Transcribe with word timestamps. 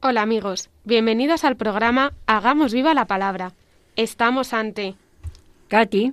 Hola 0.00 0.22
amigos, 0.22 0.70
bienvenidos 0.84 1.42
al 1.42 1.56
programa 1.56 2.12
Hagamos 2.26 2.72
viva 2.72 2.94
la 2.94 3.06
palabra. 3.06 3.54
Estamos 3.96 4.52
ante 4.52 4.94
Katy, 5.66 6.12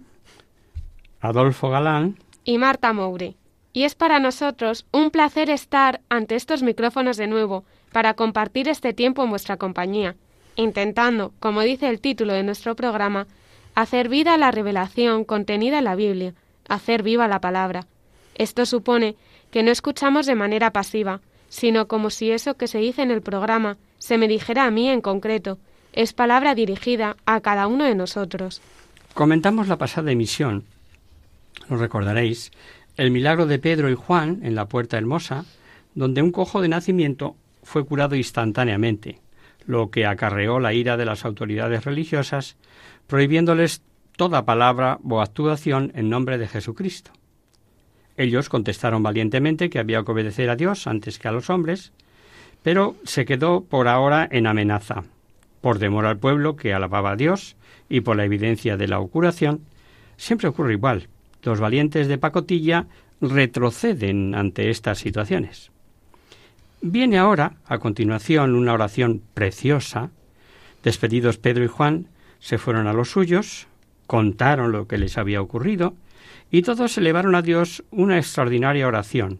Adolfo 1.22 1.69
Galán, 1.69 2.17
y 2.44 2.58
Marta 2.58 2.94
Moure. 2.94 3.36
Y 3.73 3.83
es 3.83 3.94
para 3.94 4.17
nosotros 4.17 4.88
un 4.92 5.11
placer 5.11 5.52
estar 5.52 6.02
ante 6.09 6.33
estos 6.33 6.64
micrófonos 6.64 7.16
de 7.17 7.27
nuevo 7.27 7.64
para 7.92 8.16
compartir 8.16 8.69
este 8.69 8.92
tiempo 8.92 9.23
en 9.23 9.30
vuestra 9.30 9.58
compañía, 9.58 10.16
intentando, 10.55 11.31
como 11.39 11.61
dice 11.61 11.88
el 11.88 12.02
título 12.02 12.33
de 12.33 12.42
nuestro 12.42 12.75
programa, 12.75 13.27
hacer 13.75 14.09
vida 14.09 14.33
a 14.33 14.39
la 14.39 14.49
revelación 14.49 15.25
contenida 15.25 15.77
en 15.77 15.83
la 15.83 15.94
Biblia, 15.94 16.33
hacer 16.67 17.03
viva 17.03 17.27
la 17.27 17.39
palabra. 17.39 17.86
Esto 18.33 18.66
supone 18.66 19.16
que 19.52 19.61
no 19.61 19.70
escuchamos 19.70 20.25
de 20.25 20.33
manera 20.33 20.72
pasiva, 20.72 21.22
sino 21.56 21.88
como 21.88 22.09
si 22.09 22.31
eso 22.31 22.56
que 22.56 22.67
se 22.67 22.80
dice 22.80 23.02
en 23.02 23.11
el 23.11 23.22
programa 23.22 23.78
se 23.98 24.17
me 24.17 24.28
dijera 24.28 24.66
a 24.66 24.72
mí 24.72 24.89
en 24.89 25.00
concreto, 25.00 25.58
es 25.94 26.11
palabra 26.11 26.53
dirigida 26.53 27.16
a 27.25 27.39
cada 27.39 27.67
uno 27.67 27.86
de 27.86 27.95
nosotros. 27.95 28.61
comentamos 29.14 29.70
la 29.70 29.78
pasada 29.78 30.11
emisión, 30.11 30.66
lo 31.70 31.78
recordaréis, 31.78 32.52
el 32.98 33.09
milagro 33.09 33.45
de 33.45 33.58
Pedro 33.58 33.89
y 33.89 33.95
Juan 33.95 34.42
en 34.44 34.53
la 34.53 34.66
puerta 34.66 34.98
hermosa, 34.98 35.45
donde 35.94 36.22
un 36.22 36.33
cojo 36.33 36.61
de 36.61 36.67
nacimiento 36.67 37.38
fue 37.64 37.86
curado 37.86 38.17
instantáneamente, 38.17 39.22
lo 39.66 39.89
que 39.92 40.06
acarreó 40.06 40.59
la 40.59 40.73
ira 40.73 40.98
de 40.98 41.06
las 41.06 41.23
autoridades 41.23 41.86
religiosas, 41.86 42.58
prohibiéndoles 43.08 43.81
toda 44.17 44.44
palabra 44.44 45.00
o 45.09 45.22
actuación 45.22 45.94
en 45.95 46.09
nombre 46.09 46.38
de 46.38 46.50
Jesucristo. 46.50 47.11
Ellos 48.17 48.49
contestaron 48.49 49.03
valientemente 49.03 49.69
que 49.69 49.80
había 49.80 50.03
que 50.03 50.11
obedecer 50.11 50.49
a 50.49 50.55
Dios 50.55 50.88
antes 50.88 51.19
que 51.19 51.27
a 51.27 51.31
los 51.31 51.49
hombres, 51.49 51.91
pero 52.63 52.95
se 53.03 53.25
quedó 53.25 53.63
por 53.63 53.88
ahora 53.88 54.27
en 54.31 54.48
amenaza, 54.48 55.03
por 55.61 55.80
temor 55.80 56.05
al 56.05 56.17
pueblo 56.17 56.55
que 56.55 56.73
alababa 56.73 57.11
a 57.11 57.15
Dios 57.15 57.55
y 57.89 58.02
por 58.02 58.15
la 58.15 58.26
evidencia 58.26 58.77
de 58.77 58.87
la 58.87 58.99
curación. 58.99 59.61
Siempre 60.17 60.48
ocurre 60.48 60.73
igual. 60.73 61.08
Los 61.43 61.59
valientes 61.59 62.08
de 62.08 62.17
pacotilla 62.17 62.87
retroceden 63.21 64.33
ante 64.33 64.70
estas 64.70 64.97
situaciones. 64.97 65.71
Viene 66.82 67.17
ahora, 67.17 67.58
a 67.65 67.80
continuación, 67.80 68.55
una 68.55 68.73
oración 68.73 69.21
preciosa. 69.33 70.11
Despedidos 70.83 71.37
Pedro 71.37 71.64
y 71.64 71.67
Juan, 71.67 72.08
se 72.39 72.58
fueron 72.58 72.87
a 72.87 72.93
los 72.93 73.09
suyos, 73.09 73.67
contaron 74.08 74.71
lo 74.71 74.87
que 74.87 74.97
les 74.97 75.17
había 75.17 75.42
ocurrido, 75.42 75.95
y 76.52 76.61
todos 76.61 76.98
elevaron 76.98 77.36
a 77.36 77.42
Dios 77.42 77.83
una 77.92 78.17
extraordinaria 78.17 78.88
oración, 78.88 79.39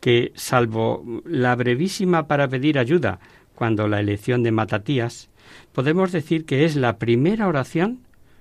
que, 0.00 0.32
salvo 0.34 1.22
la 1.24 1.54
brevísima 1.54 2.26
para 2.26 2.48
pedir 2.48 2.78
ayuda 2.78 3.18
cuando 3.54 3.88
la 3.88 4.00
elección 4.00 4.42
de 4.42 4.52
Matatías, 4.52 5.28
podemos 5.72 6.12
decir 6.12 6.44
que 6.44 6.64
es 6.64 6.76
la 6.76 6.98
primera 6.98 7.48
oración 7.48 8.00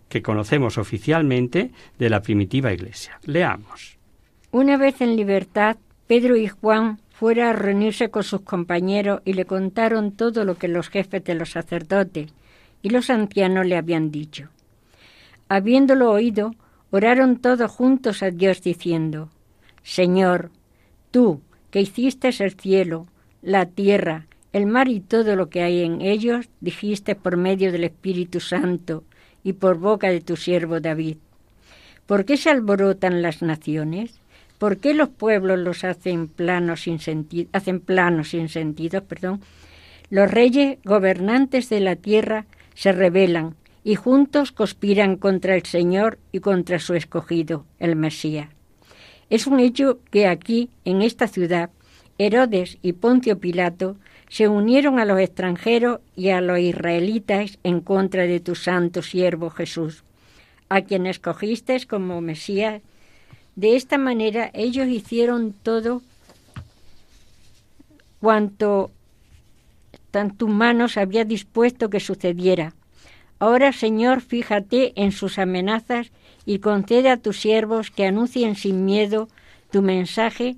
que 0.10 0.22
conocemos 0.22 0.78
oficialmente 0.78 1.72
de 1.98 2.10
la 2.10 2.22
primitiva 2.22 2.74
Iglesia. 2.74 3.20
Leamos. 3.26 3.98
una 4.52 4.78
vez 4.78 5.02
en 5.02 5.16
libertad, 5.16 5.78
Pedro 6.08 6.38
y 6.38 6.48
Juan 6.48 7.00
fueron 7.12 7.48
a 7.48 7.54
reunirse 7.54 8.10
con 8.10 8.24
sus 8.24 8.42
compañeros 8.42 9.22
y 9.26 9.34
le 9.34 9.46
contaron 9.46 10.12
todo 10.12 10.46
lo 10.46 10.58
que 10.58 10.68
los 10.68 10.90
jefes 10.90 11.24
de 11.24 11.34
los 11.34 11.52
sacerdotes 11.52 12.32
y 12.82 12.90
los 12.90 13.10
ancianos 13.10 13.66
le 13.66 13.78
habían 13.78 14.12
dicho. 14.12 14.50
Habiéndolo 15.50 16.12
oído, 16.12 16.54
oraron 16.96 17.36
todos 17.40 17.70
juntos 17.70 18.24
a 18.24 18.32
Dios 18.32 18.62
diciendo, 18.62 19.30
Señor, 19.84 20.50
tú 21.12 21.42
que 21.70 21.82
hiciste 21.82 22.30
el 22.30 22.54
cielo, 22.54 23.08
la 23.42 23.66
tierra, 23.66 24.28
el 24.54 24.66
mar 24.66 24.88
y 24.88 25.02
todo 25.02 25.36
lo 25.36 25.50
que 25.50 25.62
hay 25.62 25.82
en 25.84 26.00
ellos, 26.00 26.48
dijiste 26.62 27.16
por 27.16 27.36
medio 27.36 27.74
del 27.74 27.84
Espíritu 27.84 28.40
Santo 28.40 29.04
y 29.44 29.52
por 29.52 29.78
boca 29.78 30.10
de 30.10 30.22
tu 30.22 30.38
siervo 30.38 30.80
David. 30.80 31.18
¿Por 32.06 32.24
qué 32.24 32.38
se 32.38 32.50
alborotan 32.50 33.22
las 33.22 33.42
naciones? 33.42 34.22
¿Por 34.58 34.78
qué 34.78 34.94
los 34.94 35.10
pueblos 35.10 35.60
los 35.60 35.84
hacen 35.84 36.30
planos 36.30 36.84
sin 36.84 37.00
sentido, 37.00 37.50
hacen 37.52 37.82
planos 37.82 38.30
sin 38.30 38.48
sentido, 38.48 39.04
perdón? 39.04 39.42
Los 40.10 40.32
reyes 40.32 40.78
gobernantes 40.86 41.68
de 41.68 41.82
la 41.82 41.98
tierra 41.98 42.46
se 42.74 42.94
rebelan 42.94 43.56
y 43.86 43.94
juntos 43.94 44.52
conspiran 44.52 45.16
contra 45.16 45.56
el 45.56 45.64
Señor 45.64 46.18
y 46.32 46.40
contra 46.40 46.80
su 46.80 46.96
escogido, 46.96 47.66
el 47.78 47.96
Mesías. 47.96 48.50
Es 49.30 49.46
un 49.46 49.60
hecho 49.60 50.00
que 50.10 50.26
aquí, 50.28 50.72
en 50.86 51.04
esta 51.04 51.28
ciudad, 51.28 51.70
Herodes 52.18 52.80
y 52.82 52.94
Poncio 52.94 53.38
Pilato 53.38 53.96
se 54.28 54.48
unieron 54.48 54.98
a 54.98 55.06
los 55.06 55.20
extranjeros 55.20 56.00
y 56.16 56.30
a 56.30 56.42
los 56.42 56.58
israelitas 56.58 57.60
en 57.64 57.80
contra 57.80 58.24
de 58.24 58.40
tu 58.40 58.56
santo 58.56 59.04
siervo 59.04 59.52
Jesús, 59.52 60.04
a 60.68 60.82
quien 60.82 61.06
escogiste 61.06 61.86
como 61.86 62.22
Mesías. 62.22 62.82
De 63.56 63.76
esta 63.76 64.00
manera 64.00 64.50
ellos 64.56 64.88
hicieron 64.88 65.54
todo 65.54 66.02
cuanto 68.20 68.90
tan 70.10 70.36
tus 70.36 70.50
manos 70.50 70.98
había 70.98 71.24
dispuesto 71.24 71.92
que 71.92 72.00
sucediera. 72.00 72.74
Ahora, 73.46 73.74
Señor, 73.74 74.22
fíjate 74.22 74.92
en 74.96 75.12
sus 75.12 75.38
amenazas 75.38 76.12
y 76.48 76.58
concede 76.58 77.12
a 77.12 77.18
tus 77.18 77.40
siervos 77.40 77.92
que 77.92 78.08
anuncien 78.08 78.56
sin 78.56 78.86
miedo 78.86 79.28
tu 79.70 79.84
mensaje, 79.84 80.56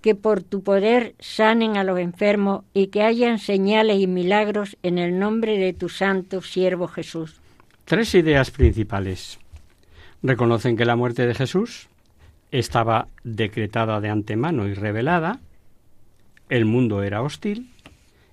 que 0.00 0.14
por 0.14 0.42
tu 0.42 0.62
poder 0.62 1.14
sanen 1.18 1.76
a 1.76 1.84
los 1.84 1.98
enfermos 1.98 2.64
y 2.72 2.86
que 2.86 3.02
hayan 3.02 3.38
señales 3.38 4.00
y 4.00 4.06
milagros 4.06 4.78
en 4.82 4.96
el 4.96 5.18
nombre 5.18 5.58
de 5.58 5.74
tu 5.74 5.90
santo 5.90 6.40
siervo 6.40 6.88
Jesús. 6.88 7.42
Tres 7.84 8.14
ideas 8.14 8.50
principales. 8.50 9.38
Reconocen 10.22 10.78
que 10.78 10.86
la 10.86 10.96
muerte 10.96 11.26
de 11.26 11.34
Jesús 11.34 11.90
estaba 12.50 13.08
decretada 13.22 14.00
de 14.00 14.08
antemano 14.08 14.66
y 14.66 14.72
revelada, 14.72 15.40
el 16.48 16.64
mundo 16.64 17.02
era 17.02 17.20
hostil 17.20 17.70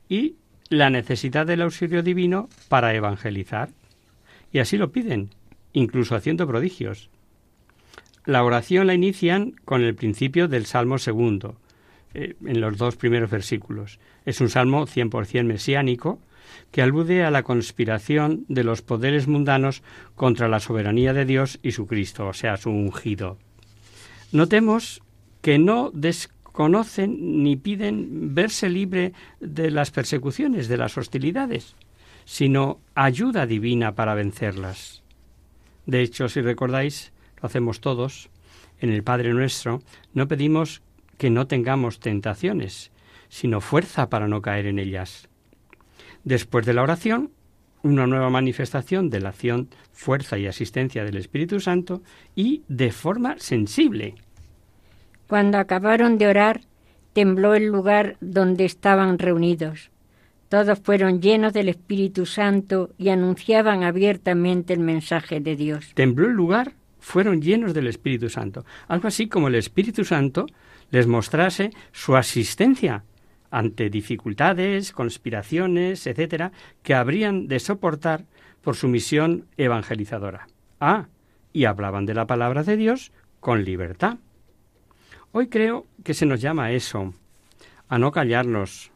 y 0.08 0.36
la 0.70 0.90
necesidad 0.90 1.46
del 1.46 1.62
auxilio 1.62 2.04
divino 2.04 2.50
para 2.70 2.94
evangelizar. 2.94 3.70
Y 4.52 4.60
así 4.60 4.78
lo 4.78 4.92
piden, 4.92 5.30
incluso 5.74 6.16
haciendo 6.16 6.48
prodigios. 6.48 7.10
La 8.26 8.44
oración 8.44 8.88
la 8.88 8.94
inician 8.94 9.54
con 9.66 9.84
el 9.84 9.94
principio 9.96 10.48
del 10.48 10.66
Salmo 10.66 10.98
segundo, 10.98 11.58
eh, 12.14 12.36
en 12.46 12.62
los 12.62 12.78
dos 12.78 12.96
primeros 12.96 13.30
versículos. 13.30 14.00
Es 14.26 14.42
un 14.42 14.50
salmo 14.50 14.88
100% 14.88 15.44
mesiánico 15.44 16.20
que 16.72 16.82
alude 16.82 17.24
a 17.24 17.32
la 17.32 17.44
conspiración 17.44 18.46
de 18.48 18.64
los 18.64 18.82
poderes 18.82 19.28
mundanos 19.28 19.84
contra 20.16 20.48
la 20.48 20.60
soberanía 20.60 21.14
de 21.14 21.26
Dios 21.26 21.60
y 21.62 21.72
su 21.72 21.86
Cristo, 21.86 22.28
o 22.28 22.34
sea, 22.34 22.58
su 22.58 22.70
ungido. 22.70 23.38
Notemos 24.32 25.02
que 25.42 25.60
no 25.60 25.92
desconocen 26.56 27.44
ni 27.44 27.58
piden 27.58 28.34
verse 28.34 28.70
libre 28.70 29.12
de 29.42 29.70
las 29.72 29.92
persecuciones, 29.92 30.70
de 30.70 30.78
las 30.78 30.98
hostilidades, 30.98 31.76
sino 32.24 32.80
ayuda 32.96 33.46
divina 33.46 33.94
para 33.94 34.16
vencerlas. 34.16 35.04
De 35.86 36.02
hecho, 36.02 36.30
si 36.30 36.40
recordáis, 36.40 37.12
lo 37.42 37.48
hacemos 37.48 37.82
todos, 37.82 38.30
en 38.80 38.90
el 38.90 39.04
Padre 39.04 39.34
nuestro, 39.34 39.82
no 40.14 40.30
pedimos 40.30 40.82
que 41.18 41.30
no 41.30 41.46
tengamos 41.46 42.00
tentaciones, 42.00 42.90
sino 43.28 43.60
fuerza 43.60 44.10
para 44.10 44.30
no 44.30 44.42
caer 44.42 44.68
en 44.68 44.80
ellas. 44.80 45.28
Después 46.24 46.66
de 46.66 46.74
la 46.74 46.84
oración, 46.84 47.32
una 47.84 48.08
nueva 48.08 48.30
manifestación 48.30 49.10
de 49.10 49.20
la 49.20 49.30
acción, 49.30 49.68
fuerza 49.92 50.38
y 50.38 50.48
asistencia 50.48 51.04
del 51.04 51.18
Espíritu 51.18 51.60
Santo 51.60 52.02
y 52.34 52.64
de 52.70 52.94
forma 52.94 53.36
sensible. 53.40 54.16
Cuando 55.28 55.58
acabaron 55.58 56.18
de 56.18 56.28
orar, 56.28 56.62
tembló 57.14 57.56
el 57.56 57.66
lugar 57.68 58.18
donde 58.22 58.66
estaban 58.66 59.18
reunidos. 59.18 59.92
Todos 60.50 60.80
fueron 60.80 61.22
llenos 61.22 61.54
del 61.54 61.70
Espíritu 61.70 62.26
Santo 62.26 62.92
y 62.98 63.10
anunciaban 63.10 63.84
abiertamente 63.84 64.74
el 64.74 64.80
mensaje 64.80 65.40
de 65.40 65.56
Dios. 65.56 65.92
Tembló 65.96 66.28
el 66.28 66.34
lugar, 66.34 66.74
fueron 67.00 67.42
llenos 67.42 67.74
del 67.74 67.88
Espíritu 67.88 68.30
Santo. 68.30 68.66
Algo 68.88 69.08
así 69.08 69.28
como 69.28 69.48
el 69.48 69.56
Espíritu 69.56 70.04
Santo 70.06 70.46
les 70.92 71.08
mostrase 71.08 71.72
su 71.92 72.16
asistencia 72.16 73.04
ante 73.50 73.90
dificultades, 73.90 74.92
conspiraciones, 74.92 76.06
etcétera, 76.08 76.52
que 76.84 76.94
habrían 76.94 77.48
de 77.48 77.60
soportar 77.60 78.26
por 78.62 78.76
su 78.76 78.88
misión 78.88 79.46
evangelizadora. 79.58 80.48
Ah, 80.80 81.08
y 81.54 81.66
hablaban 81.66 82.06
de 82.06 82.14
la 82.14 82.28
palabra 82.28 82.64
de 82.64 82.76
Dios 82.76 83.12
con 83.40 83.64
libertad. 83.64 84.18
Hoy 85.38 85.48
creo 85.48 85.86
que 86.06 86.14
se 86.14 86.26
nos 86.26 86.40
llama 86.40 86.64
a 86.64 86.72
eso, 86.72 87.14
a 87.90 88.00
no 88.00 88.14
callarnos, 88.14 88.90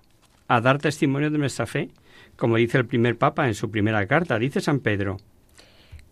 a 0.47 0.61
dar 0.61 0.77
testimonio 0.77 1.29
de 1.29 1.37
nuestra 1.37 1.65
fe, 1.65 1.89
como 2.37 2.55
dice 2.55 2.77
el 2.77 2.85
primer 2.85 3.17
Papa 3.17 3.49
en 3.49 3.55
su 3.55 3.69
primera 3.69 4.07
carta, 4.07 4.39
dice 4.39 4.61
San 4.61 4.79
Pedro. 4.79 5.17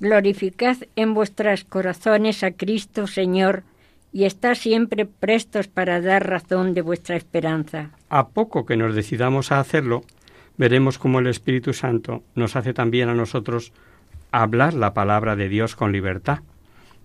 Glorificad 0.02 0.76
en 0.98 1.14
vuestros 1.14 1.64
corazones 1.64 2.44
a 2.44 2.52
Cristo 2.52 3.08
Señor, 3.08 3.64
y 4.12 4.26
está 4.26 4.54
siempre 4.56 5.06
prestos 5.06 5.70
para 5.70 6.02
dar 6.02 6.28
razón 6.28 6.74
de 6.74 6.82
vuestra 6.82 7.16
esperanza. 7.16 7.92
A 8.10 8.28
poco 8.28 8.66
que 8.66 8.76
nos 8.76 8.96
decidamos 8.96 9.54
a 9.54 9.62
hacerlo, 9.62 10.02
veremos 10.58 11.00
cómo 11.00 11.20
el 11.20 11.28
Espíritu 11.28 11.72
Santo 11.72 12.22
nos 12.36 12.58
hace 12.58 12.74
también 12.74 13.08
a 13.08 13.16
nosotros 13.16 13.72
hablar 14.34 14.74
la 14.74 14.94
palabra 14.94 15.38
de 15.38 15.48
Dios 15.48 15.78
con 15.78 15.94
libertad. 15.94 16.40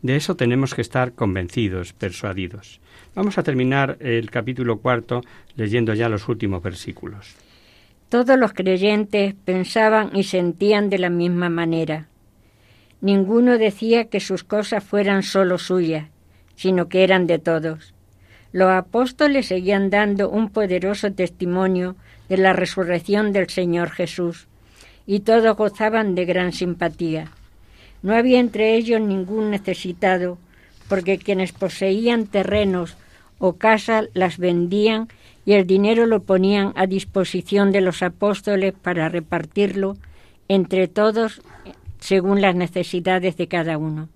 De 0.03 0.17
eso 0.17 0.35
tenemos 0.35 0.75
que 0.75 0.83
estar 0.83 1.13
convencidos, 1.13 1.93
persuadidos. 1.93 2.81
Vamos 3.15 3.39
a 3.39 3.45
terminar 3.45 3.97
el 4.01 4.31
capítulo 4.31 4.81
cuarto 4.81 5.23
leyendo 5.55 5.95
ya 5.95 6.09
los 6.09 6.29
últimos 6.29 6.61
versículos. 6.61 7.37
Todos 8.09 8.37
los 8.37 8.53
creyentes 8.53 9.35
pensaban 9.45 10.11
y 10.15 10.25
sentían 10.25 10.91
de 10.91 10.99
la 10.99 11.09
misma 11.09 11.49
manera. 11.49 12.09
Ninguno 13.01 13.59
decía 13.59 14.07
que 14.07 14.21
sus 14.21 14.45
cosas 14.45 14.85
fueran 14.85 15.23
solo 15.23 15.57
suyas, 15.57 16.09
sino 16.57 16.89
que 16.89 17.05
eran 17.05 17.27
de 17.27 17.39
todos. 17.39 17.95
Los 18.53 18.71
apóstoles 18.71 19.47
seguían 19.47 19.89
dando 19.89 20.29
un 20.29 20.51
poderoso 20.51 21.13
testimonio 21.13 21.97
de 22.29 22.37
la 22.37 22.53
resurrección 22.53 23.33
del 23.33 23.49
Señor 23.49 23.91
Jesús, 23.91 24.47
y 25.07 25.21
todos 25.21 25.57
gozaban 25.57 26.15
de 26.15 26.25
gran 26.25 26.53
simpatía. 26.53 27.31
No 28.03 28.15
había 28.15 28.41
entre 28.41 28.75
ellos 28.75 29.01
ningún 29.01 29.51
necesitado, 29.51 30.39
porque 30.89 31.19
quienes 31.19 31.53
poseían 31.53 32.27
terrenos 32.27 32.97
o 33.39 33.55
casas 33.55 34.09
las 34.15 34.39
vendían 34.39 35.09
y 35.45 35.55
el 35.55 35.67
dinero 35.67 36.07
lo 36.07 36.23
ponían 36.23 36.73
a 36.77 36.87
disposición 36.87 37.73
de 37.73 37.81
los 37.81 38.03
apóstoles 38.03 38.75
para 38.75 39.09
repartirlo 39.09 39.97
entre 40.49 40.89
todos 40.89 41.43
según 41.99 42.41
las 42.41 42.55
necesidades 42.55 43.37
de 43.37 43.49
cada 43.49 43.79
uno. 43.79 44.09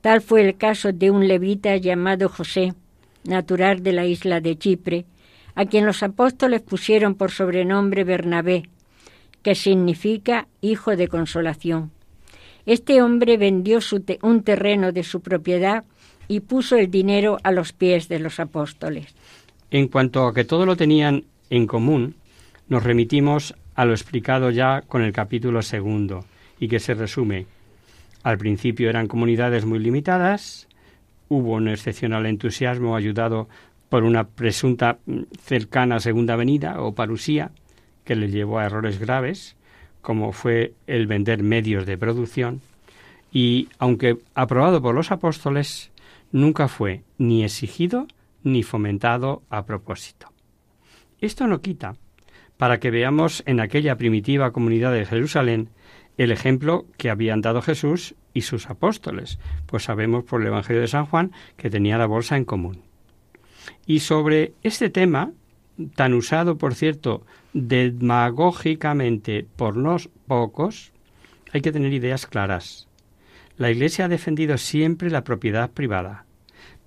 Tal 0.00 0.20
fue 0.20 0.42
el 0.42 0.56
caso 0.56 0.92
de 0.92 1.10
un 1.10 1.28
levita 1.28 1.76
llamado 1.76 2.28
José, 2.28 2.74
natural 3.24 3.82
de 3.82 3.92
la 3.92 4.06
isla 4.06 4.40
de 4.40 4.56
Chipre, 4.56 5.04
a 5.54 5.66
quien 5.66 5.84
los 5.84 6.02
apóstoles 6.02 6.62
pusieron 6.62 7.14
por 7.14 7.30
sobrenombre 7.30 8.04
Bernabé, 8.04 8.62
que 9.42 9.54
significa 9.54 10.46
hijo 10.60 10.96
de 10.96 11.08
consolación. 11.08 11.90
Este 12.66 13.02
hombre 13.02 13.36
vendió 13.36 13.78
un 14.22 14.42
terreno 14.42 14.92
de 14.92 15.02
su 15.02 15.20
propiedad 15.20 15.84
y 16.28 16.40
puso 16.40 16.76
el 16.76 16.90
dinero 16.90 17.38
a 17.42 17.52
los 17.52 17.72
pies 17.72 18.08
de 18.08 18.18
los 18.18 18.38
apóstoles. 18.38 19.14
En 19.70 19.88
cuanto 19.88 20.26
a 20.26 20.34
que 20.34 20.44
todo 20.44 20.66
lo 20.66 20.76
tenían 20.76 21.24
en 21.48 21.66
común, 21.66 22.14
nos 22.68 22.82
remitimos 22.82 23.54
a 23.74 23.84
lo 23.84 23.92
explicado 23.92 24.50
ya 24.50 24.82
con 24.82 25.02
el 25.02 25.12
capítulo 25.12 25.62
segundo, 25.62 26.24
y 26.58 26.68
que 26.68 26.78
se 26.78 26.94
resume 26.94 27.46
al 28.22 28.36
principio 28.36 28.90
eran 28.90 29.08
comunidades 29.08 29.64
muy 29.64 29.78
limitadas, 29.78 30.68
hubo 31.28 31.54
un 31.54 31.68
excepcional 31.68 32.26
entusiasmo 32.26 32.94
ayudado 32.94 33.48
por 33.88 34.04
una 34.04 34.24
presunta 34.24 34.98
mm, 35.06 35.22
cercana 35.42 36.00
segunda 36.00 36.36
venida 36.36 36.82
o 36.82 36.94
parusía 36.94 37.50
que 38.04 38.16
les 38.16 38.32
llevó 38.32 38.58
a 38.58 38.66
errores 38.66 38.98
graves, 38.98 39.56
como 40.02 40.32
fue 40.32 40.74
el 40.86 41.06
vender 41.06 41.42
medios 41.42 41.86
de 41.86 41.98
producción, 41.98 42.60
y 43.32 43.68
aunque 43.78 44.18
aprobado 44.34 44.82
por 44.82 44.94
los 44.94 45.10
apóstoles, 45.10 45.90
nunca 46.32 46.68
fue 46.68 47.02
ni 47.18 47.44
exigido 47.44 48.06
ni 48.42 48.62
fomentado 48.62 49.42
a 49.50 49.64
propósito. 49.64 50.32
Esto 51.20 51.46
no 51.46 51.60
quita 51.60 51.96
para 52.56 52.78
que 52.78 52.90
veamos 52.90 53.42
en 53.46 53.60
aquella 53.60 53.96
primitiva 53.96 54.52
comunidad 54.52 54.92
de 54.92 55.06
Jerusalén 55.06 55.70
el 56.18 56.30
ejemplo 56.30 56.84
que 56.98 57.08
habían 57.08 57.40
dado 57.40 57.62
Jesús 57.62 58.14
y 58.34 58.42
sus 58.42 58.68
apóstoles, 58.68 59.38
pues 59.64 59.84
sabemos 59.84 60.24
por 60.24 60.42
el 60.42 60.48
Evangelio 60.48 60.82
de 60.82 60.88
San 60.88 61.06
Juan 61.06 61.32
que 61.56 61.70
tenía 61.70 61.96
la 61.96 62.06
bolsa 62.06 62.36
en 62.36 62.44
común. 62.44 62.82
Y 63.86 64.00
sobre 64.00 64.52
este 64.62 64.90
tema, 64.90 65.32
tan 65.94 66.12
usado, 66.12 66.58
por 66.58 66.74
cierto, 66.74 67.24
demagógicamente 67.52 69.46
por 69.56 69.76
los 69.76 70.08
pocos, 70.26 70.92
hay 71.52 71.60
que 71.60 71.72
tener 71.72 71.92
ideas 71.92 72.26
claras. 72.26 72.88
La 73.56 73.70
Iglesia 73.70 74.06
ha 74.06 74.08
defendido 74.08 74.56
siempre 74.56 75.10
la 75.10 75.24
propiedad 75.24 75.70
privada, 75.70 76.24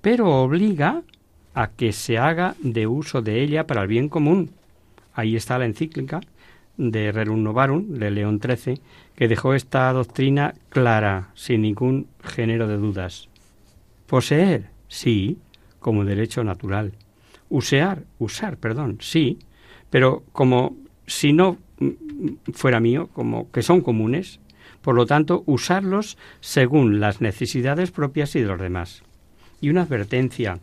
pero 0.01 0.41
obliga 0.41 1.03
a 1.53 1.69
que 1.71 1.91
se 1.93 2.17
haga 2.17 2.55
de 2.61 2.87
uso 2.87 3.21
de 3.21 3.41
ella 3.41 3.67
para 3.67 3.83
el 3.83 3.87
bien 3.87 4.09
común. 4.09 4.51
Ahí 5.13 5.35
está 5.35 5.59
la 5.59 5.65
encíclica 5.65 6.21
de 6.77 7.11
Rerum 7.11 7.43
Novarum, 7.43 7.99
de 7.99 8.09
León 8.09 8.39
XIII, 8.41 8.79
que 9.15 9.27
dejó 9.27 9.53
esta 9.53 9.91
doctrina 9.93 10.55
clara, 10.69 11.29
sin 11.35 11.61
ningún 11.61 12.07
género 12.23 12.67
de 12.67 12.77
dudas. 12.77 13.29
Poseer, 14.07 14.69
sí, 14.87 15.37
como 15.79 16.05
derecho 16.05 16.43
natural. 16.43 16.93
Usear, 17.49 18.03
usar, 18.17 18.57
perdón, 18.57 18.97
sí, 19.01 19.37
pero 19.93 20.23
como 20.31 20.75
si 21.05 21.33
no 21.33 21.59
fuera 22.51 22.79
mío, 22.79 23.09
como 23.13 23.51
que 23.51 23.61
son 23.61 23.81
comunes, 23.81 24.39
por 24.81 24.95
lo 24.95 25.05
tanto, 25.05 25.43
usarlos 25.45 26.17
según 26.41 26.99
las 26.99 27.21
necesidades 27.21 27.91
propias 27.91 28.35
y 28.35 28.41
de 28.41 28.47
los 28.47 28.59
demás. 28.59 29.03
Y 29.61 29.69
una 29.69 29.83
advertencia. 29.83 30.57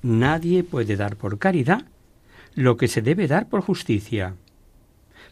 Nadie 0.00 0.64
puede 0.64 0.96
dar 0.96 1.16
por 1.16 1.38
caridad 1.38 1.84
lo 2.54 2.78
que 2.78 2.88
se 2.88 3.02
debe 3.02 3.28
dar 3.28 3.50
por 3.50 3.60
justicia. 3.60 4.36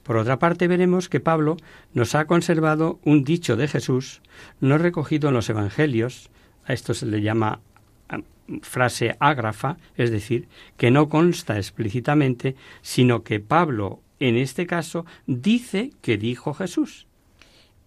Por 0.02 0.18
otra 0.18 0.38
parte, 0.38 0.68
veremos 0.68 1.08
que 1.08 1.18
Pablo 1.18 1.56
nos 1.94 2.14
ha 2.14 2.26
conservado 2.26 3.00
un 3.06 3.24
dicho 3.24 3.56
de 3.56 3.68
Jesús, 3.68 4.20
no 4.60 4.76
recogido 4.76 5.28
en 5.30 5.34
los 5.34 5.48
Evangelios, 5.48 6.28
a 6.66 6.74
esto 6.74 6.92
se 6.92 7.06
le 7.06 7.22
llama 7.22 7.60
frase 8.62 9.16
ágrafa, 9.20 9.76
es 9.96 10.10
decir, 10.10 10.48
que 10.76 10.90
no 10.90 11.08
consta 11.08 11.56
explícitamente, 11.56 12.56
sino 12.82 13.22
que 13.22 13.40
Pablo, 13.40 14.00
en 14.18 14.36
este 14.36 14.66
caso, 14.66 15.06
dice 15.26 15.90
que 16.02 16.18
dijo 16.18 16.54
Jesús. 16.54 17.06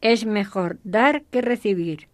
Es 0.01 0.25
mejor 0.25 0.79
dar 0.83 1.23
que 1.31 1.41
recibir, 1.41 2.07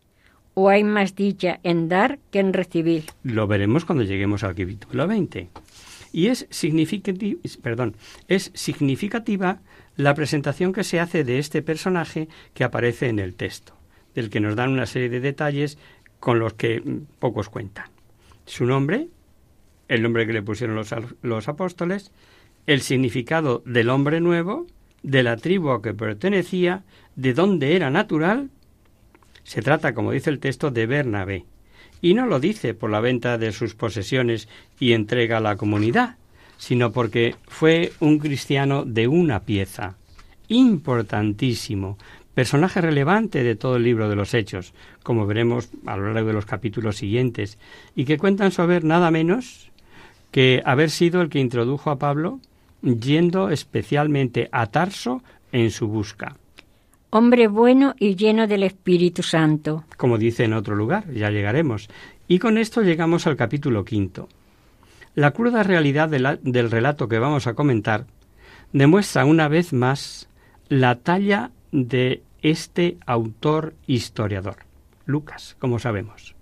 o 0.53 0.69
hay 0.69 0.83
más 0.83 1.15
dicha 1.15 1.59
en 1.63 1.89
dar 1.89 2.19
que 2.31 2.39
en 2.39 2.53
recibir. 2.53 3.05
Lo 3.23 3.47
veremos 3.47 3.85
cuando 3.85 4.03
lleguemos 4.03 4.43
al 4.43 4.55
capítulo 4.55 5.07
20. 5.07 5.49
Y 6.11 6.27
es, 6.27 6.47
significativa, 6.49 7.39
perdón, 7.61 7.95
es 8.27 8.51
significativa 8.55 9.59
la 9.95 10.15
presentación 10.15 10.73
que 10.73 10.83
se 10.83 10.99
hace 10.99 11.23
de 11.23 11.39
este 11.39 11.61
personaje 11.61 12.29
que 12.53 12.63
aparece 12.63 13.09
en 13.09 13.19
el 13.19 13.35
texto, 13.35 13.73
del 14.15 14.29
que 14.29 14.39
nos 14.39 14.55
dan 14.55 14.71
una 14.71 14.85
serie 14.85 15.09
de 15.09 15.19
detalles 15.19 15.77
con 16.19 16.39
los 16.39 16.53
que 16.53 16.81
mm, 16.81 17.19
pocos 17.19 17.49
cuentan. 17.49 17.85
Su 18.49 18.65
nombre, 18.65 19.09
el 19.89 20.01
nombre 20.01 20.25
que 20.25 20.33
le 20.33 20.41
pusieron 20.41 20.75
los, 20.75 20.91
los 21.21 21.47
apóstoles, 21.47 22.11
el 22.65 22.81
significado 22.81 23.61
del 23.63 23.91
hombre 23.91 24.21
nuevo, 24.21 24.65
de 25.03 25.21
la 25.21 25.37
tribu 25.37 25.69
a 25.69 25.83
que 25.83 25.93
pertenecía, 25.93 26.83
de 27.15 27.35
dónde 27.35 27.75
era 27.75 27.91
natural. 27.91 28.49
Se 29.43 29.61
trata, 29.61 29.93
como 29.93 30.13
dice 30.13 30.31
el 30.31 30.39
texto, 30.39 30.71
de 30.71 30.87
Bernabé. 30.87 31.45
Y 32.01 32.15
no 32.15 32.25
lo 32.25 32.39
dice 32.39 32.73
por 32.73 32.89
la 32.89 33.01
venta 33.01 33.37
de 33.37 33.51
sus 33.51 33.75
posesiones 33.75 34.49
y 34.79 34.93
entrega 34.93 35.37
a 35.37 35.41
la 35.41 35.55
comunidad, 35.55 36.15
sino 36.57 36.91
porque 36.91 37.35
fue 37.47 37.93
un 37.99 38.17
cristiano 38.17 38.83
de 38.83 39.07
una 39.07 39.41
pieza, 39.41 39.95
importantísimo, 40.47 41.99
personaje 42.39 42.79
relevante 42.79 43.43
de 43.43 43.57
todo 43.57 43.75
el 43.75 43.83
libro 43.83 44.07
de 44.07 44.15
los 44.15 44.33
Hechos, 44.33 44.73
como 45.03 45.27
veremos 45.27 45.71
a 45.85 45.97
lo 45.97 46.13
largo 46.13 46.29
de 46.29 46.33
los 46.33 46.45
capítulos 46.45 46.95
siguientes, 46.95 47.57
y 47.97 48.05
que 48.05 48.17
cuentan 48.17 48.53
sobre 48.53 48.79
nada 48.79 49.11
menos 49.11 49.73
que 50.31 50.61
haber 50.63 50.89
sido 50.89 51.19
el 51.19 51.27
que 51.27 51.39
introdujo 51.39 51.91
a 51.91 51.99
Pablo 51.99 52.39
yendo 52.81 53.49
especialmente 53.49 54.47
a 54.53 54.67
Tarso 54.67 55.21
en 55.51 55.69
su 55.69 55.89
busca. 55.89 56.37
hombre 57.09 57.49
bueno 57.49 57.93
y 57.99 58.15
lleno 58.15 58.47
del 58.47 58.63
Espíritu 58.63 59.21
Santo. 59.21 59.83
Como 59.97 60.17
dice 60.17 60.45
en 60.45 60.53
otro 60.53 60.77
lugar, 60.77 61.11
ya 61.11 61.31
llegaremos. 61.31 61.89
Y 62.29 62.39
con 62.39 62.57
esto 62.57 62.83
llegamos 62.83 63.27
al 63.27 63.35
capítulo 63.35 63.83
quinto. 63.83 64.29
La 65.13 65.31
cruda 65.31 65.61
realidad 65.63 66.07
del 66.07 66.71
relato 66.71 67.09
que 67.09 67.19
vamos 67.19 67.47
a 67.47 67.53
comentar 67.53 68.05
demuestra 68.71 69.25
una 69.25 69.49
vez 69.49 69.73
más 69.73 70.29
la 70.69 70.95
talla 70.99 71.51
de 71.73 72.23
este 72.41 72.97
autor 73.05 73.73
historiador, 73.87 74.57
Lucas, 75.05 75.55
como 75.59 75.79
sabemos. 75.79 76.35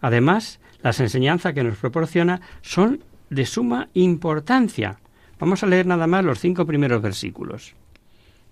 Además, 0.00 0.60
las 0.82 1.00
enseñanzas 1.00 1.52
que 1.52 1.64
nos 1.64 1.78
proporciona 1.78 2.40
son 2.62 3.04
de 3.28 3.46
suma 3.46 3.88
importancia. 3.94 4.98
Vamos 5.38 5.62
a 5.62 5.66
leer 5.66 5.86
nada 5.86 6.06
más 6.06 6.24
los 6.24 6.40
cinco 6.40 6.66
primeros 6.66 7.00
versículos. 7.02 7.74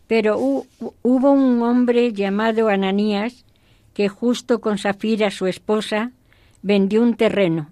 Pero 0.07 0.39
hubo 0.39 1.33
un 1.33 1.63
hombre 1.63 2.13
llamado 2.13 2.69
Ananías 2.69 3.45
que 3.93 4.09
justo 4.09 4.61
con 4.61 4.79
Zafira, 4.79 5.31
su 5.31 5.47
esposa, 5.47 6.13
vendió 6.63 7.03
un 7.03 7.17
terreno. 7.17 7.69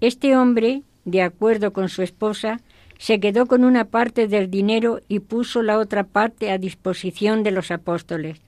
Este 0.00 0.36
hombre, 0.36 0.82
de 1.04 1.22
acuerdo 1.22 1.72
con 1.72 1.88
su 1.88 2.02
esposa, 2.02 2.60
se 2.98 3.20
quedó 3.20 3.46
con 3.46 3.64
una 3.64 3.86
parte 3.86 4.26
del 4.26 4.50
dinero 4.50 5.00
y 5.08 5.20
puso 5.20 5.62
la 5.62 5.78
otra 5.78 6.04
parte 6.04 6.50
a 6.50 6.58
disposición 6.58 7.42
de 7.42 7.50
los 7.50 7.70
apóstoles. 7.70 8.40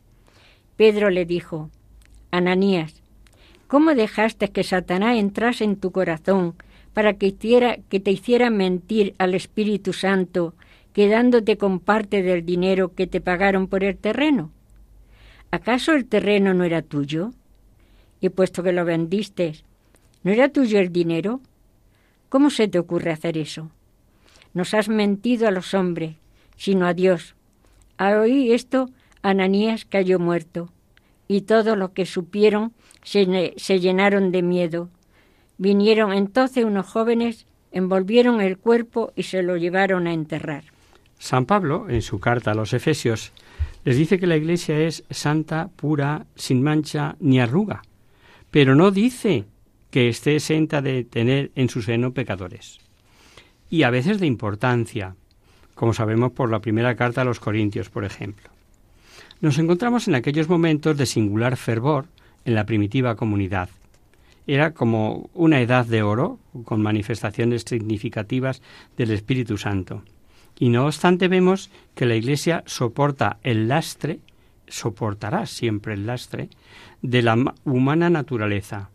Pedro 0.76 1.10
le 1.10 1.26
dijo, 1.26 1.70
Ananías, 2.30 2.94
¿cómo 3.66 3.94
dejaste 3.94 4.50
que 4.50 4.64
Satanás 4.64 5.16
entrase 5.18 5.64
en 5.64 5.76
tu 5.76 5.90
corazón 5.90 6.54
para 6.94 7.14
que, 7.14 7.34
que 7.88 8.00
te 8.00 8.10
hiciera 8.10 8.50
mentir 8.50 9.14
al 9.18 9.34
Espíritu 9.34 9.92
Santo, 9.92 10.54
quedándote 10.92 11.58
con 11.58 11.78
parte 11.80 12.22
del 12.22 12.44
dinero 12.44 12.94
que 12.94 13.06
te 13.06 13.20
pagaron 13.20 13.66
por 13.66 13.84
el 13.84 13.96
terreno? 13.96 14.50
¿Acaso 15.50 15.92
el 15.92 16.06
terreno 16.06 16.54
no 16.54 16.64
era 16.64 16.82
tuyo? 16.82 17.32
Y 18.20 18.30
puesto 18.30 18.62
que 18.62 18.72
lo 18.72 18.84
vendiste, 18.84 19.54
¿no 20.22 20.32
era 20.32 20.48
tuyo 20.48 20.78
el 20.78 20.92
dinero? 20.92 21.40
¿Cómo 22.28 22.50
se 22.50 22.68
te 22.68 22.78
ocurre 22.78 23.12
hacer 23.12 23.38
eso? 23.38 23.70
Nos 24.58 24.74
has 24.74 24.88
mentido 24.88 25.46
a 25.46 25.52
los 25.52 25.72
hombres, 25.72 26.16
sino 26.56 26.88
a 26.88 26.92
Dios. 26.92 27.36
Al 27.96 28.18
oír 28.18 28.52
esto, 28.52 28.90
Ananías 29.22 29.84
cayó 29.84 30.18
muerto, 30.18 30.68
y 31.28 31.42
todos 31.42 31.78
los 31.78 31.90
que 31.90 32.06
supieron 32.06 32.72
se, 33.04 33.24
llenaron 33.78 34.32
de 34.32 34.42
miedo. 34.42 34.88
Vinieron 35.58 36.12
entonces 36.12 36.64
unos 36.64 36.86
jóvenes, 36.86 37.46
envolvieron 37.70 38.40
el 38.40 38.58
cuerpo 38.58 39.12
y 39.14 39.22
se 39.22 39.44
lo 39.44 39.56
llevaron 39.56 40.08
a 40.08 40.12
enterrar. 40.12 40.64
San 41.20 41.46
Pablo, 41.46 41.88
en 41.88 42.02
su 42.02 42.18
carta 42.18 42.50
a 42.50 42.56
los 42.56 42.72
Efesios, 42.72 43.30
les 43.84 43.96
dice 43.96 44.18
que 44.18 44.26
la 44.26 44.36
Iglesia 44.36 44.80
es 44.80 45.04
santa, 45.08 45.70
pura, 45.76 46.26
sin 46.34 46.64
mancha 46.64 47.14
ni 47.20 47.38
arruga, 47.38 47.82
pero 48.50 48.74
no 48.74 48.90
dice 48.90 49.44
que 49.92 50.08
esté 50.08 50.34
exenta 50.34 50.82
de 50.82 51.04
tener 51.04 51.52
en 51.54 51.68
su 51.68 51.80
seno 51.80 52.12
pecadores 52.12 52.80
y 53.70 53.82
a 53.82 53.90
veces 53.90 54.20
de 54.20 54.26
importancia, 54.26 55.14
como 55.74 55.92
sabemos 55.92 56.32
por 56.32 56.50
la 56.50 56.60
primera 56.60 56.96
carta 56.96 57.22
a 57.22 57.24
los 57.24 57.40
Corintios, 57.40 57.90
por 57.90 58.04
ejemplo. 58.04 58.50
Nos 59.40 59.58
encontramos 59.58 60.08
en 60.08 60.14
aquellos 60.14 60.48
momentos 60.48 60.96
de 60.96 61.06
singular 61.06 61.56
fervor 61.56 62.06
en 62.44 62.54
la 62.54 62.66
primitiva 62.66 63.14
comunidad. 63.14 63.68
Era 64.46 64.72
como 64.72 65.30
una 65.34 65.60
edad 65.60 65.86
de 65.86 66.02
oro, 66.02 66.38
con 66.64 66.80
manifestaciones 66.80 67.62
significativas 67.66 68.62
del 68.96 69.12
Espíritu 69.12 69.58
Santo. 69.58 70.02
Y 70.58 70.70
no 70.70 70.86
obstante 70.86 71.28
vemos 71.28 71.70
que 71.94 72.06
la 72.06 72.16
Iglesia 72.16 72.64
soporta 72.66 73.38
el 73.42 73.68
lastre, 73.68 74.20
soportará 74.66 75.46
siempre 75.46 75.94
el 75.94 76.06
lastre, 76.06 76.48
de 77.02 77.22
la 77.22 77.36
humana 77.64 78.10
naturaleza, 78.10 78.90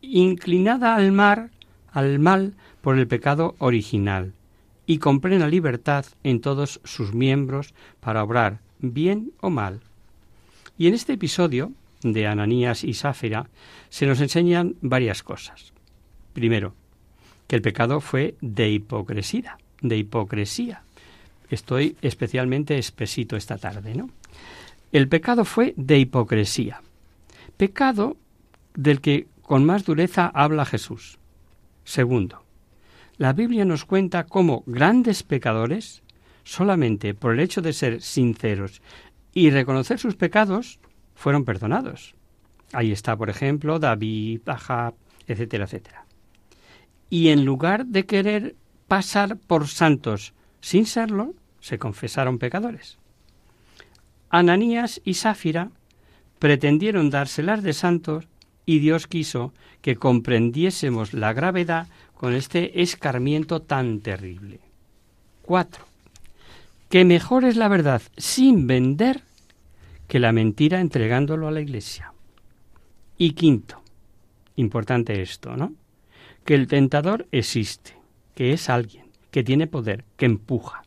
inclinada 0.00 0.94
al 0.94 1.12
mar, 1.12 1.50
al 1.92 2.18
mal, 2.18 2.54
por 2.86 3.00
el 3.00 3.08
pecado 3.08 3.56
original 3.58 4.32
y 4.86 4.98
con 4.98 5.18
plena 5.18 5.48
libertad 5.48 6.06
en 6.22 6.40
todos 6.40 6.80
sus 6.84 7.12
miembros 7.14 7.74
para 7.98 8.22
obrar 8.22 8.60
bien 8.78 9.32
o 9.40 9.50
mal. 9.50 9.80
Y 10.78 10.86
en 10.86 10.94
este 10.94 11.14
episodio 11.14 11.72
de 12.04 12.28
Ananías 12.28 12.84
y 12.84 12.94
Sáfira 12.94 13.48
se 13.88 14.06
nos 14.06 14.20
enseñan 14.20 14.76
varias 14.82 15.24
cosas. 15.24 15.72
Primero, 16.32 16.76
que 17.48 17.56
el 17.56 17.62
pecado 17.62 18.00
fue 18.00 18.36
de 18.40 18.70
hipocresía, 18.70 19.58
de 19.82 19.96
hipocresía. 19.96 20.84
Estoy 21.50 21.96
especialmente 22.02 22.78
espesito 22.78 23.34
esta 23.34 23.58
tarde, 23.58 23.96
¿no? 23.96 24.10
El 24.92 25.08
pecado 25.08 25.44
fue 25.44 25.74
de 25.76 25.98
hipocresía. 25.98 26.82
Pecado 27.56 28.16
del 28.76 29.00
que 29.00 29.26
con 29.42 29.64
más 29.64 29.84
dureza 29.84 30.30
habla 30.32 30.64
Jesús. 30.64 31.18
Segundo, 31.82 32.45
la 33.18 33.32
Biblia 33.32 33.64
nos 33.64 33.84
cuenta 33.84 34.24
cómo 34.24 34.62
grandes 34.66 35.22
pecadores, 35.22 36.02
solamente 36.44 37.14
por 37.14 37.32
el 37.32 37.40
hecho 37.40 37.62
de 37.62 37.72
ser 37.72 38.02
sinceros 38.02 38.82
y 39.32 39.50
reconocer 39.50 39.98
sus 39.98 40.16
pecados, 40.16 40.80
fueron 41.14 41.44
perdonados. 41.44 42.14
Ahí 42.72 42.92
está, 42.92 43.16
por 43.16 43.30
ejemplo, 43.30 43.78
David, 43.78 44.40
Ahab, 44.46 44.94
etcétera, 45.26 45.64
etcétera. 45.64 46.04
Y 47.08 47.28
en 47.28 47.44
lugar 47.44 47.86
de 47.86 48.04
querer 48.04 48.56
pasar 48.88 49.36
por 49.36 49.68
santos 49.68 50.34
sin 50.60 50.86
serlo, 50.86 51.34
se 51.60 51.78
confesaron 51.78 52.38
pecadores. 52.38 52.98
Ananías 54.28 55.00
y 55.04 55.14
Sáfira 55.14 55.70
pretendieron 56.38 57.10
dárselas 57.10 57.62
de 57.62 57.72
santos 57.72 58.28
y 58.66 58.80
Dios 58.80 59.06
quiso 59.06 59.54
que 59.80 59.96
comprendiésemos 59.96 61.14
la 61.14 61.32
gravedad 61.32 61.86
con 62.14 62.34
este 62.34 62.82
escarmiento 62.82 63.62
tan 63.62 64.00
terrible. 64.00 64.58
Cuatro. 65.42 65.84
Que 66.90 67.04
mejor 67.04 67.44
es 67.44 67.56
la 67.56 67.68
verdad 67.68 68.02
sin 68.16 68.66
vender 68.66 69.22
que 70.08 70.18
la 70.18 70.32
mentira 70.32 70.80
entregándolo 70.80 71.48
a 71.48 71.52
la 71.52 71.60
Iglesia. 71.60 72.12
Y 73.16 73.32
quinto, 73.32 73.80
importante 74.56 75.22
esto, 75.22 75.56
¿no? 75.56 75.72
Que 76.44 76.54
el 76.54 76.66
tentador 76.66 77.26
existe, 77.32 77.94
que 78.34 78.52
es 78.52 78.68
alguien, 78.68 79.06
que 79.30 79.42
tiene 79.42 79.66
poder, 79.66 80.04
que 80.16 80.26
empuja. 80.26 80.82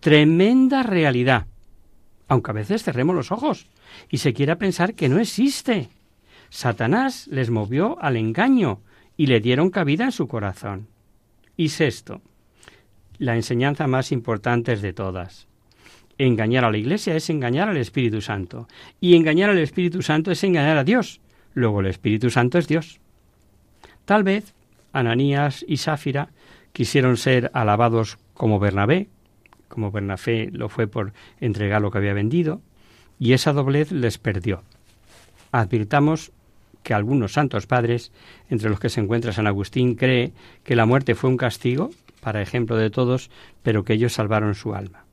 Tremenda 0.00 0.82
realidad, 0.82 1.46
aunque 2.28 2.50
a 2.50 2.54
veces 2.54 2.82
cerremos 2.82 3.14
los 3.14 3.32
ojos 3.32 3.66
y 4.10 4.18
se 4.18 4.32
quiera 4.32 4.56
pensar 4.56 4.94
que 4.94 5.08
no 5.08 5.18
existe. 5.18 5.88
Satanás 6.52 7.28
les 7.28 7.48
movió 7.48 7.96
al 8.02 8.18
engaño, 8.18 8.82
y 9.16 9.26
le 9.26 9.40
dieron 9.40 9.70
cabida 9.70 10.04
en 10.04 10.12
su 10.12 10.28
corazón. 10.28 10.86
Y 11.56 11.70
sexto, 11.70 12.20
la 13.16 13.36
enseñanza 13.36 13.86
más 13.86 14.12
importante 14.12 14.76
de 14.76 14.92
todas. 14.92 15.48
Engañar 16.18 16.66
a 16.66 16.70
la 16.70 16.76
Iglesia 16.76 17.16
es 17.16 17.30
engañar 17.30 17.70
al 17.70 17.78
Espíritu 17.78 18.20
Santo. 18.20 18.68
Y 19.00 19.16
engañar 19.16 19.48
al 19.48 19.58
Espíritu 19.60 20.02
Santo 20.02 20.30
es 20.30 20.44
engañar 20.44 20.76
a 20.76 20.84
Dios. 20.84 21.22
Luego 21.54 21.80
el 21.80 21.86
Espíritu 21.86 22.28
Santo 22.28 22.58
es 22.58 22.68
Dios. 22.68 23.00
Tal 24.04 24.22
vez 24.22 24.54
Ananías 24.92 25.64
y 25.66 25.78
Sáfira 25.78 26.28
quisieron 26.74 27.16
ser 27.16 27.50
alabados 27.54 28.18
como 28.34 28.58
Bernabé, 28.58 29.08
como 29.68 29.90
Bernafé 29.90 30.50
lo 30.52 30.68
fue 30.68 30.86
por 30.86 31.14
entregar 31.40 31.80
lo 31.80 31.90
que 31.90 31.98
había 31.98 32.12
vendido, 32.12 32.60
y 33.18 33.32
esa 33.32 33.54
doblez 33.54 33.90
les 33.90 34.18
perdió. 34.18 34.64
Advirtamos 35.50 36.30
que 36.82 36.94
algunos 36.94 37.32
santos 37.32 37.66
padres, 37.66 38.12
entre 38.48 38.70
los 38.70 38.80
que 38.80 38.88
se 38.88 39.00
encuentra 39.00 39.32
San 39.32 39.46
Agustín, 39.46 39.94
cree 39.94 40.32
que 40.64 40.76
la 40.76 40.86
muerte 40.86 41.14
fue 41.14 41.30
un 41.30 41.36
castigo, 41.36 41.90
para 42.20 42.42
ejemplo 42.42 42.76
de 42.76 42.90
todos, 42.90 43.30
pero 43.62 43.84
que 43.84 43.94
ellos 43.94 44.12
salvaron 44.12 44.54
su 44.54 44.74
alma. 44.74 45.04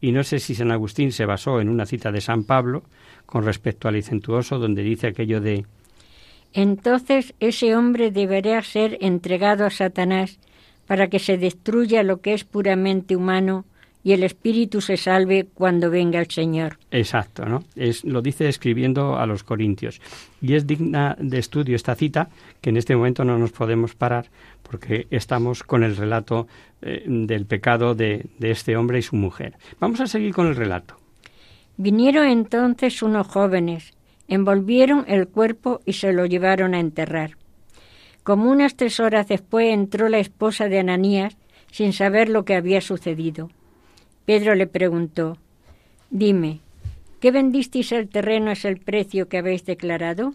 Y 0.00 0.12
no 0.12 0.24
sé 0.24 0.38
si 0.38 0.54
San 0.54 0.70
Agustín 0.70 1.12
se 1.12 1.26
basó 1.26 1.60
en 1.60 1.68
una 1.68 1.86
cita 1.86 2.10
de 2.10 2.20
San 2.20 2.44
Pablo 2.44 2.82
con 3.26 3.44
respecto 3.44 3.86
al 3.86 3.94
licentuoso, 3.94 4.58
donde 4.58 4.82
dice 4.82 5.08
aquello 5.08 5.40
de 5.40 5.66
Entonces 6.52 7.34
ese 7.38 7.76
hombre 7.76 8.10
deberá 8.10 8.62
ser 8.62 8.98
entregado 9.00 9.64
a 9.66 9.70
Satanás 9.70 10.40
para 10.86 11.08
que 11.08 11.20
se 11.20 11.38
destruya 11.38 12.02
lo 12.02 12.20
que 12.20 12.32
es 12.32 12.44
puramente 12.44 13.14
humano 13.14 13.64
y 14.02 14.12
el 14.12 14.22
espíritu 14.22 14.80
se 14.80 14.96
salve 14.96 15.48
cuando 15.52 15.90
venga 15.90 16.20
el 16.20 16.30
Señor. 16.30 16.78
Exacto, 16.90 17.44
¿no? 17.44 17.64
Es, 17.76 18.04
lo 18.04 18.22
dice 18.22 18.48
escribiendo 18.48 19.16
a 19.16 19.26
los 19.26 19.44
Corintios. 19.44 20.00
Y 20.40 20.54
es 20.54 20.66
digna 20.66 21.16
de 21.18 21.38
estudio 21.38 21.76
esta 21.76 21.94
cita, 21.94 22.30
que 22.60 22.70
en 22.70 22.76
este 22.76 22.96
momento 22.96 23.24
no 23.24 23.38
nos 23.38 23.52
podemos 23.52 23.94
parar, 23.94 24.30
porque 24.62 25.06
estamos 25.10 25.62
con 25.62 25.82
el 25.82 25.96
relato 25.96 26.46
eh, 26.82 27.04
del 27.06 27.46
pecado 27.46 27.94
de, 27.94 28.26
de 28.38 28.50
este 28.50 28.76
hombre 28.76 28.98
y 28.98 29.02
su 29.02 29.16
mujer. 29.16 29.56
Vamos 29.78 30.00
a 30.00 30.06
seguir 30.06 30.34
con 30.34 30.46
el 30.46 30.56
relato. 30.56 30.96
Vinieron 31.76 32.26
entonces 32.26 33.02
unos 33.02 33.26
jóvenes, 33.26 33.92
envolvieron 34.28 35.04
el 35.08 35.28
cuerpo 35.28 35.80
y 35.84 35.94
se 35.94 36.12
lo 36.12 36.26
llevaron 36.26 36.74
a 36.74 36.80
enterrar. 36.80 37.36
Como 38.22 38.50
unas 38.50 38.76
tres 38.76 39.00
horas 39.00 39.28
después 39.28 39.72
entró 39.72 40.08
la 40.08 40.18
esposa 40.18 40.68
de 40.68 40.78
Ananías 40.78 41.36
sin 41.70 41.92
saber 41.92 42.28
lo 42.28 42.44
que 42.44 42.54
había 42.54 42.80
sucedido. 42.80 43.50
Pedro 44.30 44.54
le 44.54 44.68
preguntó, 44.68 45.38
Dime, 46.08 46.60
¿qué 47.18 47.32
vendisteis 47.32 47.90
el 47.90 48.08
terreno 48.08 48.52
es 48.52 48.64
el 48.64 48.78
precio 48.78 49.28
que 49.28 49.38
habéis 49.38 49.64
declarado? 49.64 50.34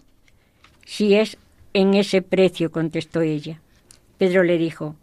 Si 0.84 1.14
es 1.14 1.38
en 1.72 1.94
ese 1.94 2.20
precio, 2.20 2.70
contestó 2.70 3.22
ella. 3.22 3.58
Pedro 4.18 4.42
le 4.42 4.58
dijo, 4.58 4.96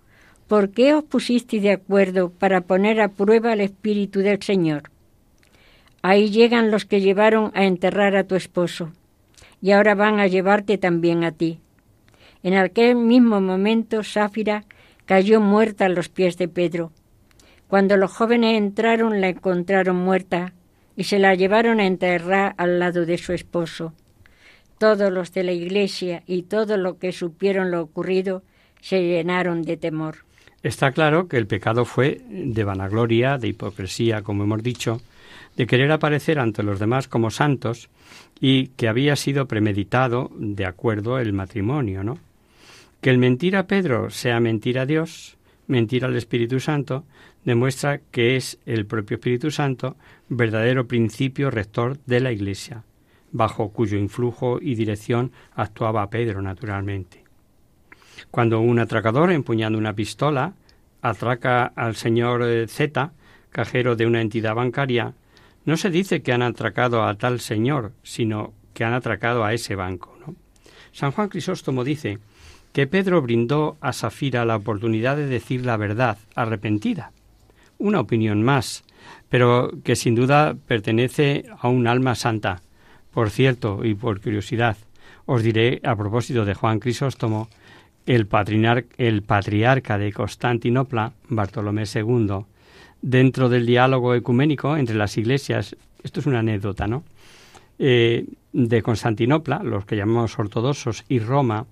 ¿por 0.48 0.70
qué 0.70 0.94
os 0.94 1.04
pusisteis 1.06 1.64
de 1.64 1.72
acuerdo 1.72 2.30
para 2.30 2.62
poner 2.62 3.02
a 3.02 3.08
prueba 3.08 3.54
el 3.54 3.62
Espíritu 3.62 4.20
del 4.20 4.44
Señor? 4.44 4.92
Ahí 6.04 6.30
llegan 6.30 6.70
los 6.70 6.86
que 6.86 7.02
llevaron 7.02 7.50
a 7.56 7.66
enterrar 7.66 8.16
a 8.16 8.26
tu 8.26 8.36
esposo, 8.36 8.92
y 9.60 9.72
ahora 9.72 9.96
van 9.96 10.20
a 10.20 10.28
llevarte 10.28 10.78
también 10.78 11.24
a 11.24 11.32
ti. 11.32 11.58
En 12.44 12.54
aquel 12.54 12.94
mismo 12.94 13.42
momento, 13.42 14.04
Sáfira 14.04 14.66
cayó 15.08 15.42
muerta 15.42 15.86
a 15.86 15.90
los 15.90 16.10
pies 16.10 16.38
de 16.38 16.48
Pedro. 16.48 16.92
Cuando 17.74 17.98
los 17.98 18.12
jóvenes 18.12 18.56
entraron, 18.56 19.20
la 19.20 19.30
encontraron 19.30 19.96
muerta 19.96 20.54
y 20.96 21.06
se 21.06 21.18
la 21.18 21.34
llevaron 21.34 21.80
a 21.80 21.88
enterrar 21.88 22.54
al 22.60 22.78
lado 22.78 23.04
de 23.08 23.18
su 23.18 23.34
esposo. 23.34 23.94
Todos 24.78 25.12
los 25.12 25.34
de 25.34 25.44
la 25.44 25.54
iglesia 25.54 26.22
y 26.28 26.44
todo 26.44 26.78
lo 26.78 27.00
que 27.00 27.12
supieron 27.12 27.72
lo 27.72 27.82
ocurrido 27.82 28.44
se 28.80 29.02
llenaron 29.02 29.64
de 29.64 29.78
temor. 29.78 30.18
Está 30.62 30.92
claro 30.92 31.28
que 31.28 31.38
el 31.38 31.48
pecado 31.48 31.84
fue 31.84 32.22
de 32.30 32.64
vanagloria, 32.64 33.40
de 33.40 33.48
hipocresía, 33.48 34.22
como 34.22 34.44
hemos 34.44 34.62
dicho, 34.62 35.02
de 35.58 35.66
querer 35.66 35.92
aparecer 35.92 36.38
ante 36.38 36.62
los 36.62 36.78
demás 36.78 37.08
como 37.08 37.32
santos 37.32 37.90
y 38.40 38.68
que 38.68 38.88
había 38.88 39.16
sido 39.16 39.48
premeditado 39.48 40.30
de 40.36 40.68
acuerdo 40.68 41.18
el 41.18 41.34
matrimonio, 41.34 42.04
¿no? 42.04 42.20
Que 43.02 43.10
el 43.10 43.18
mentir 43.18 43.58
a 43.58 43.66
Pedro 43.66 44.12
sea 44.12 44.40
mentir 44.40 44.78
a 44.78 44.86
Dios, 44.86 45.38
mentir 45.66 46.06
al 46.06 46.16
Espíritu 46.16 46.60
Santo, 46.60 47.06
demuestra 47.46 48.00
que 48.12 48.36
es 48.36 48.60
el 48.66 48.86
propio 48.86 49.16
Espíritu 49.16 49.52
Santo 49.52 49.96
verdadero 50.30 50.88
principio 50.88 51.52
rector 51.52 51.98
de 52.06 52.20
la 52.20 52.32
Iglesia, 52.32 52.84
bajo 53.32 53.70
cuyo 53.70 53.98
influjo 53.98 54.60
y 54.62 54.76
dirección 54.76 55.32
actuaba 55.54 56.10
Pedro 56.10 56.42
naturalmente. 56.42 57.24
Cuando 58.32 58.60
un 58.60 58.80
atracador, 58.80 59.32
empuñando 59.32 59.78
una 59.78 59.94
pistola, 59.94 60.54
atraca 61.02 61.66
al 61.66 61.96
señor 61.96 62.44
eh, 62.44 62.68
Z, 62.68 63.12
cajero 63.50 63.96
de 63.96 64.06
una 64.06 64.22
entidad 64.22 64.56
bancaria, 64.56 65.14
no 65.66 65.78
se 65.78 65.90
dice 65.90 66.22
que 66.22 66.34
han 66.34 66.42
atracado 66.42 67.04
a 67.04 67.16
tal 67.16 67.40
señor, 67.40 67.94
sino 68.04 68.54
que 68.74 68.84
han 68.84 68.94
atracado 68.94 69.44
a 69.44 69.54
ese 69.54 69.76
banco. 69.76 70.14
San 70.92 71.12
Juan 71.12 71.30
Crisóstomo 71.30 71.84
dice 71.84 72.20
que 72.72 72.88
Pedro 72.88 73.22
brindó 73.22 73.78
a 73.82 73.94
Safira 73.94 74.46
la 74.46 74.56
oportunidad 74.56 75.16
de 75.16 75.28
decir 75.28 75.66
la 75.66 75.78
verdad, 75.78 76.18
arrepentida. 76.36 77.12
Una 77.78 78.00
opinión 78.00 78.44
más, 78.44 78.84
pero 79.30 79.72
que 79.84 79.96
sin 79.96 80.16
duda 80.16 80.56
pertenece 80.68 81.46
a 81.60 81.68
un 81.68 81.88
alma 81.88 82.16
santa. 82.16 82.62
Por 83.12 83.30
cierto, 83.30 83.84
y 83.84 83.96
por 83.96 84.22
curiosidad, 84.22 84.78
os 85.26 85.44
diré 85.44 85.82
a 85.84 85.96
propósito 85.96 86.46
de 86.46 86.54
Juan 86.54 86.80
Crisóstomo, 86.80 87.50
el, 88.06 88.28
el 88.98 89.22
patriarca 89.24 89.98
de 89.98 90.12
Constantinopla, 90.12 91.14
Bartolomé 91.30 91.84
II, 91.94 92.46
dentro 93.02 93.50
del 93.50 93.66
diálogo 93.66 94.16
ecuménico 94.16 94.76
entre 94.78 94.96
las 94.96 95.18
iglesias, 95.18 95.76
esto 96.04 96.20
es 96.20 96.26
una 96.26 96.40
anécdota, 96.40 96.88
¿no? 96.88 97.04
Eh, 97.80 98.26
de 98.52 98.82
Constantinopla, 98.82 99.64
los 99.64 99.86
que 99.86 99.96
llamamos 99.96 100.38
ortodoxos, 100.38 101.06
y 101.10 101.20
Roma, 101.20 101.66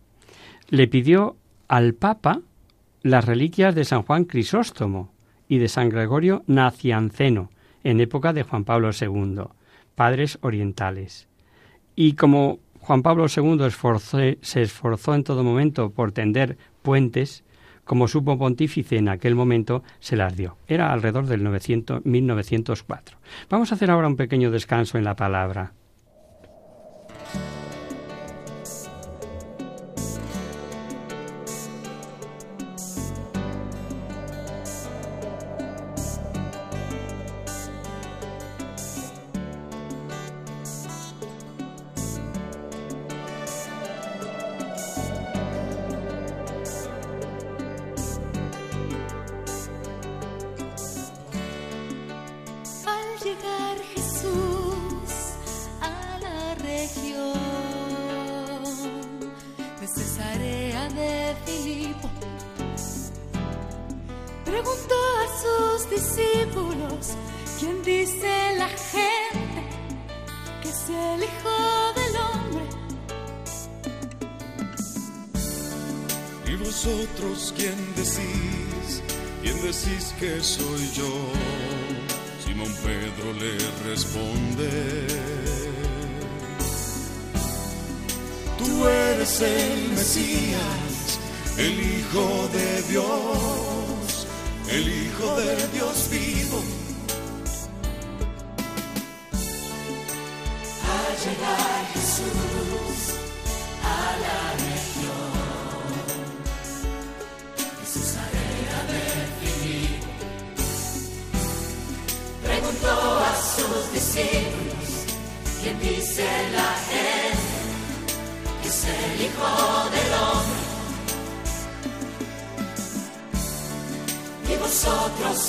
le 0.69 0.87
pidió 0.87 1.35
al 1.67 1.93
Papa 1.93 2.41
las 3.03 3.25
reliquias 3.25 3.75
de 3.75 3.85
San 3.85 4.03
Juan 4.03 4.25
Crisóstomo 4.25 5.11
y 5.51 5.57
de 5.57 5.67
San 5.67 5.89
Gregorio 5.89 6.45
Nacianceno, 6.47 7.49
en 7.83 7.99
época 7.99 8.31
de 8.31 8.43
Juan 8.43 8.63
Pablo 8.63 8.91
II, 8.97 9.49
padres 9.95 10.39
orientales. 10.43 11.27
Y 11.93 12.13
como 12.13 12.59
Juan 12.79 13.01
Pablo 13.01 13.25
II 13.25 13.67
se 14.41 14.61
esforzó 14.61 15.13
en 15.13 15.25
todo 15.25 15.43
momento 15.43 15.89
por 15.89 16.13
tender 16.13 16.57
puentes, 16.81 17.43
como 17.83 18.07
supo 18.07 18.37
pontífice 18.37 18.95
en 18.95 19.09
aquel 19.09 19.35
momento, 19.35 19.83
se 19.99 20.15
las 20.15 20.37
dio. 20.37 20.55
Era 20.67 20.93
alrededor 20.93 21.25
del 21.25 21.41
1904. 21.41 23.17
Vamos 23.49 23.73
a 23.73 23.75
hacer 23.75 23.91
ahora 23.91 24.07
un 24.07 24.15
pequeño 24.15 24.51
descanso 24.51 24.97
en 24.97 25.03
la 25.03 25.17
palabra. 25.17 25.73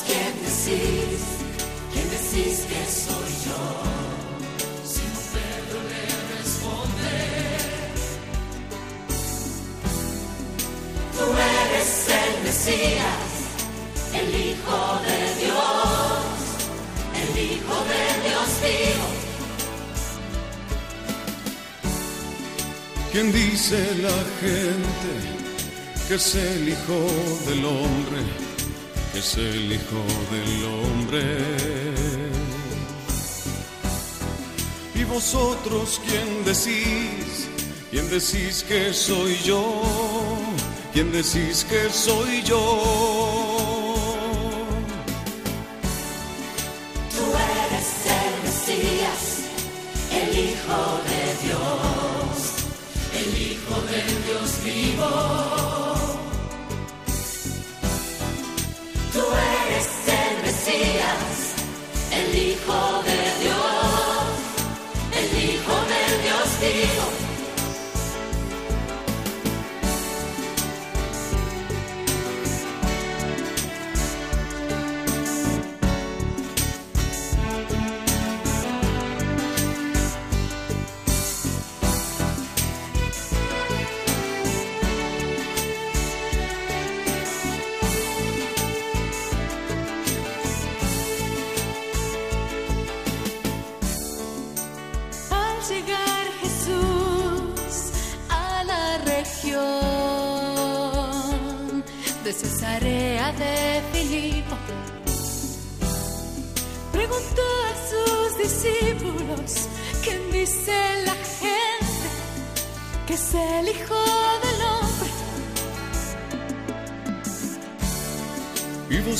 Quién 0.06 0.32
decís, 0.46 1.20
quién 1.92 2.06
decís 2.10 2.56
que 2.70 2.80
soy 3.02 3.32
yo. 3.46 3.62
Simón 4.92 5.26
Pedro 5.34 5.78
le 5.92 6.04
responde, 6.36 7.16
tú 11.16 11.26
eres 11.58 11.92
el 12.22 12.32
Mesías, 12.44 13.30
el 14.20 14.28
Hijo 14.46 14.80
de 15.06 15.18
Dios, 15.42 16.32
el 17.22 17.30
Hijo 17.46 17.76
de 17.92 18.02
Dios 18.28 18.48
vivo. 18.62 19.08
¿Quién 23.12 23.30
dice 23.30 23.78
la 23.96 24.18
gente 24.40 25.12
que 26.08 26.14
es 26.14 26.34
el 26.34 26.68
Hijo 26.70 26.98
del 27.46 27.64
Hombre? 27.64 28.41
El 29.22 29.72
Hijo 29.72 30.04
del 30.32 30.64
Hombre. 30.64 31.22
¿Y 34.96 35.04
vosotros 35.04 36.00
quién 36.04 36.44
decís? 36.44 37.48
¿Quién 37.92 38.10
decís 38.10 38.64
que 38.66 38.92
soy 38.92 39.36
yo? 39.44 39.80
¿Quién 40.92 41.12
decís 41.12 41.64
que 41.70 41.88
soy 41.90 42.42
yo? 42.42 42.58
Tú 47.14 47.24
eres 47.54 47.90
el 48.18 48.34
Mesías, 48.42 49.22
el 50.10 50.30
Hijo 50.36 50.80
de 51.10 51.22
Dios, 51.46 52.34
el 53.20 53.30
Hijo 53.40 53.74
del 53.82 54.10
Dios 54.26 54.50
vivo. 54.64 54.91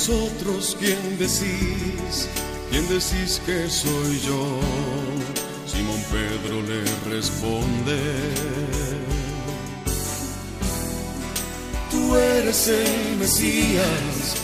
Vosotros 0.03 0.77
quién 0.81 1.17
decís? 1.17 2.29
¿Quién 2.71 2.89
decís 2.89 3.41
que 3.47 3.71
soy 3.71 4.19
yo? 4.27 4.59
Simón 5.65 6.03
Pedro 6.11 6.61
le 6.63 6.83
responde. 7.15 8.01
Tú 11.89 12.17
eres 12.17 12.67
el 12.67 13.17
Mesías, 13.19 14.35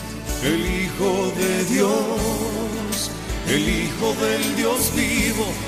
el 0.45 0.61
Hijo 0.61 1.33
de 1.37 1.65
Dios, 1.75 3.11
el 3.49 3.69
Hijo 3.69 4.15
del 4.15 4.57
Dios 4.57 4.93
vivo. 4.95 5.68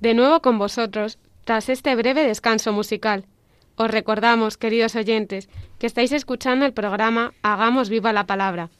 de 0.00 0.14
nuevo 0.14 0.40
con 0.40 0.58
vosotros 0.58 1.18
tras 1.44 1.68
este 1.68 1.94
breve 1.94 2.26
descanso 2.26 2.72
musical. 2.72 3.24
Os 3.76 3.90
recordamos, 3.90 4.56
queridos 4.56 4.96
oyentes, 4.96 5.48
que 5.78 5.86
estáis 5.86 6.12
escuchando 6.12 6.66
el 6.66 6.72
programa 6.72 7.32
Hagamos 7.42 7.88
viva 7.88 8.12
la 8.12 8.26
palabra. 8.26 8.70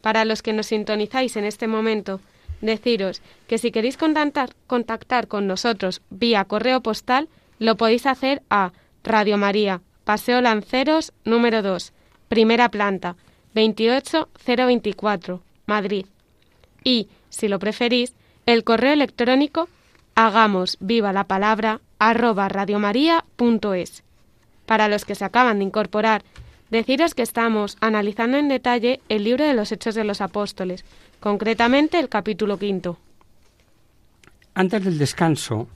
Para 0.00 0.24
los 0.24 0.42
que 0.42 0.52
nos 0.52 0.66
sintonizáis 0.66 1.36
en 1.36 1.44
este 1.44 1.66
momento, 1.66 2.20
deciros 2.60 3.20
que 3.46 3.58
si 3.58 3.70
queréis 3.72 3.96
contactar, 3.96 5.28
con 5.28 5.46
nosotros 5.46 6.02
vía 6.10 6.44
correo 6.44 6.82
postal, 6.82 7.28
lo 7.58 7.76
podéis 7.76 8.06
hacer 8.06 8.42
a 8.50 8.72
Radio 9.02 9.36
María, 9.38 9.82
Paseo 10.04 10.40
Lanceros 10.40 11.12
número 11.24 11.62
2, 11.62 11.92
primera 12.28 12.68
planta, 12.70 13.16
28024, 13.54 15.42
Madrid. 15.66 16.06
Y, 16.82 17.08
si 17.28 17.48
lo 17.48 17.58
preferís, 17.58 18.14
el 18.46 18.64
correo 18.64 18.92
electrónico 18.92 19.68
hagamos 20.14 20.76
viva 20.80 21.12
la 21.12 21.24
palabra 21.24 21.80
arroba 21.98 22.48
radiomaria.es. 22.48 24.02
Para 24.66 24.88
los 24.88 25.04
que 25.04 25.14
se 25.14 25.24
acaban 25.24 25.58
de 25.58 25.64
incorporar, 25.64 26.22
deciros 26.70 27.14
que 27.14 27.22
estamos 27.22 27.76
analizando 27.80 28.38
en 28.38 28.48
detalle 28.48 29.00
el 29.08 29.24
libro 29.24 29.44
de 29.44 29.54
los 29.54 29.72
Hechos 29.72 29.94
de 29.94 30.04
los 30.04 30.20
Apóstoles, 30.20 30.84
concretamente 31.20 31.98
el 31.98 32.08
capítulo 32.08 32.58
quinto. 32.58 32.98
Antes 34.54 34.84
del 34.84 34.98
descanso, 34.98 35.68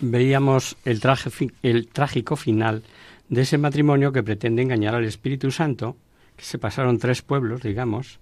veíamos 0.00 0.76
el, 0.84 1.00
trágico 1.00 2.36
final 2.36 2.82
de 3.28 3.42
ese 3.42 3.58
matrimonio 3.58 4.12
que 4.12 4.22
pretende 4.22 4.62
engañar 4.62 4.94
al 4.94 5.04
Espíritu 5.04 5.50
Santo, 5.50 5.96
que 6.36 6.44
se 6.44 6.58
pasaron 6.58 6.98
tres 6.98 7.22
pueblos, 7.22 7.62
digamos, 7.62 8.20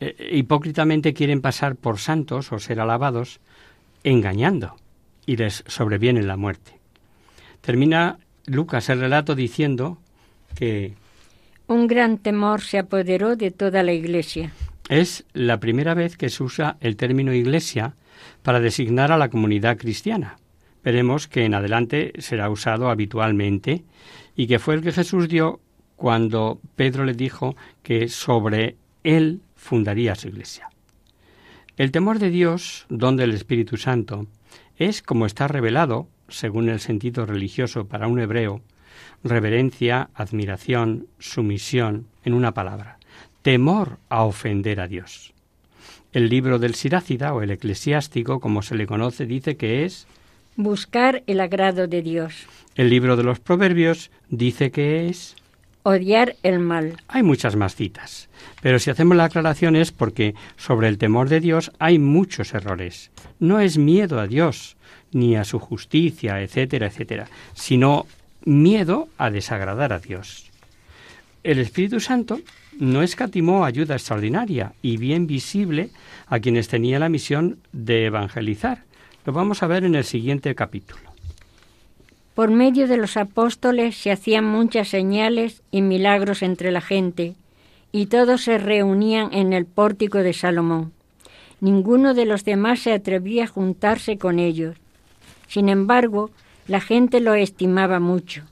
eh, 0.00 0.30
hipócritamente 0.32 1.12
quieren 1.12 1.40
pasar 1.40 1.76
por 1.76 1.98
santos 1.98 2.52
o 2.52 2.58
ser 2.58 2.80
alabados, 2.80 3.40
engañando, 4.02 4.76
y 5.26 5.36
les 5.36 5.64
sobreviene 5.66 6.22
la 6.22 6.36
muerte. 6.36 6.78
Termina 7.60 8.18
Lucas 8.46 8.88
el 8.88 9.00
relato 9.00 9.34
diciendo 9.34 9.98
que 10.54 10.94
un 11.66 11.86
gran 11.86 12.18
temor 12.18 12.62
se 12.62 12.78
apoderó 12.78 13.36
de 13.36 13.52
toda 13.52 13.82
la 13.82 13.92
Iglesia. 13.92 14.52
Es 14.88 15.24
la 15.32 15.60
primera 15.60 15.94
vez 15.94 16.16
que 16.16 16.28
se 16.28 16.42
usa 16.42 16.76
el 16.80 16.96
término 16.96 17.32
Iglesia 17.32 17.94
para 18.42 18.58
designar 18.58 19.12
a 19.12 19.18
la 19.18 19.30
comunidad 19.30 19.76
cristiana. 19.78 20.36
Veremos 20.82 21.28
que 21.28 21.44
en 21.44 21.54
adelante 21.54 22.12
será 22.18 22.50
usado 22.50 22.90
habitualmente 22.90 23.84
y 24.34 24.46
que 24.46 24.58
fue 24.58 24.74
el 24.74 24.82
que 24.82 24.90
Jesús 24.90 25.28
dio 25.28 25.60
cuando 25.94 26.60
Pedro 26.74 27.04
le 27.04 27.12
dijo 27.12 27.54
que 27.82 28.08
sobre 28.08 28.76
él 29.04 29.42
fundaría 29.54 30.14
su 30.14 30.28
iglesia. 30.28 30.70
El 31.76 31.92
temor 31.92 32.18
de 32.18 32.30
Dios, 32.30 32.86
don 32.88 33.16
del 33.16 33.32
Espíritu 33.32 33.76
Santo, 33.76 34.26
es, 34.80 35.02
como 35.02 35.26
está 35.26 35.46
revelado, 35.46 36.08
según 36.28 36.68
el 36.70 36.80
sentido 36.80 37.26
religioso 37.26 37.86
para 37.86 38.08
un 38.08 38.18
hebreo, 38.18 38.62
reverencia, 39.22 40.08
admiración, 40.14 41.06
sumisión, 41.18 42.06
en 42.24 42.32
una 42.32 42.52
palabra, 42.54 42.98
temor 43.42 43.98
a 44.08 44.24
ofender 44.24 44.80
a 44.80 44.88
Dios. 44.88 45.34
El 46.12 46.30
libro 46.30 46.58
del 46.58 46.74
Sirácida 46.74 47.34
o 47.34 47.42
el 47.42 47.50
eclesiástico, 47.50 48.40
como 48.40 48.62
se 48.62 48.74
le 48.74 48.86
conoce, 48.86 49.26
dice 49.26 49.56
que 49.56 49.84
es 49.84 50.06
buscar 50.56 51.22
el 51.26 51.40
agrado 51.40 51.86
de 51.86 52.00
Dios. 52.00 52.46
El 52.74 52.88
libro 52.88 53.16
de 53.16 53.22
los 53.22 53.38
Proverbios 53.38 54.10
dice 54.30 54.70
que 54.70 55.08
es 55.08 55.36
odiar 55.82 56.36
el 56.42 56.58
mal. 56.58 56.96
Hay 57.08 57.22
muchas 57.22 57.56
más 57.56 57.74
citas, 57.74 58.28
pero 58.62 58.78
si 58.78 58.90
hacemos 58.90 59.16
la 59.16 59.24
aclaración 59.24 59.76
es 59.76 59.92
porque 59.92 60.34
sobre 60.56 60.88
el 60.88 60.98
temor 60.98 61.28
de 61.28 61.40
Dios 61.40 61.72
hay 61.78 61.98
muchos 61.98 62.54
errores. 62.54 63.10
No 63.38 63.60
es 63.60 63.78
miedo 63.78 64.20
a 64.20 64.26
Dios, 64.26 64.76
ni 65.12 65.36
a 65.36 65.44
su 65.44 65.58
justicia, 65.58 66.40
etcétera, 66.40 66.86
etcétera, 66.86 67.28
sino 67.54 68.06
miedo 68.44 69.08
a 69.18 69.30
desagradar 69.30 69.92
a 69.92 69.98
Dios. 69.98 70.50
El 71.42 71.58
Espíritu 71.58 72.00
Santo 72.00 72.40
no 72.78 73.02
escatimó 73.02 73.64
ayuda 73.64 73.94
extraordinaria 73.94 74.74
y 74.82 74.98
bien 74.98 75.26
visible 75.26 75.90
a 76.26 76.38
quienes 76.38 76.68
tenían 76.68 77.00
la 77.00 77.08
misión 77.08 77.58
de 77.72 78.06
evangelizar. 78.06 78.84
Lo 79.24 79.32
vamos 79.32 79.62
a 79.62 79.66
ver 79.66 79.84
en 79.84 79.94
el 79.94 80.04
siguiente 80.04 80.54
capítulo. 80.54 81.09
Por 82.40 82.50
medio 82.50 82.88
de 82.88 82.96
los 82.96 83.18
apóstoles 83.18 83.98
se 83.98 84.10
hacían 84.10 84.46
muchas 84.46 84.88
señales 84.88 85.62
y 85.70 85.82
milagros 85.82 86.42
entre 86.42 86.70
la 86.70 86.80
gente, 86.80 87.34
y 87.92 88.06
todos 88.06 88.44
se 88.44 88.56
reunían 88.56 89.34
en 89.34 89.52
el 89.52 89.66
pórtico 89.66 90.16
de 90.16 90.32
Salomón. 90.32 90.94
Ninguno 91.60 92.14
de 92.14 92.24
los 92.24 92.46
demás 92.46 92.80
se 92.80 92.94
atrevía 92.94 93.44
a 93.44 93.46
juntarse 93.46 94.16
con 94.16 94.38
ellos. 94.38 94.78
Sin 95.48 95.68
embargo, 95.68 96.30
la 96.66 96.80
gente 96.80 97.20
lo 97.20 97.34
estimaba 97.34 98.00
mucho, 98.00 98.44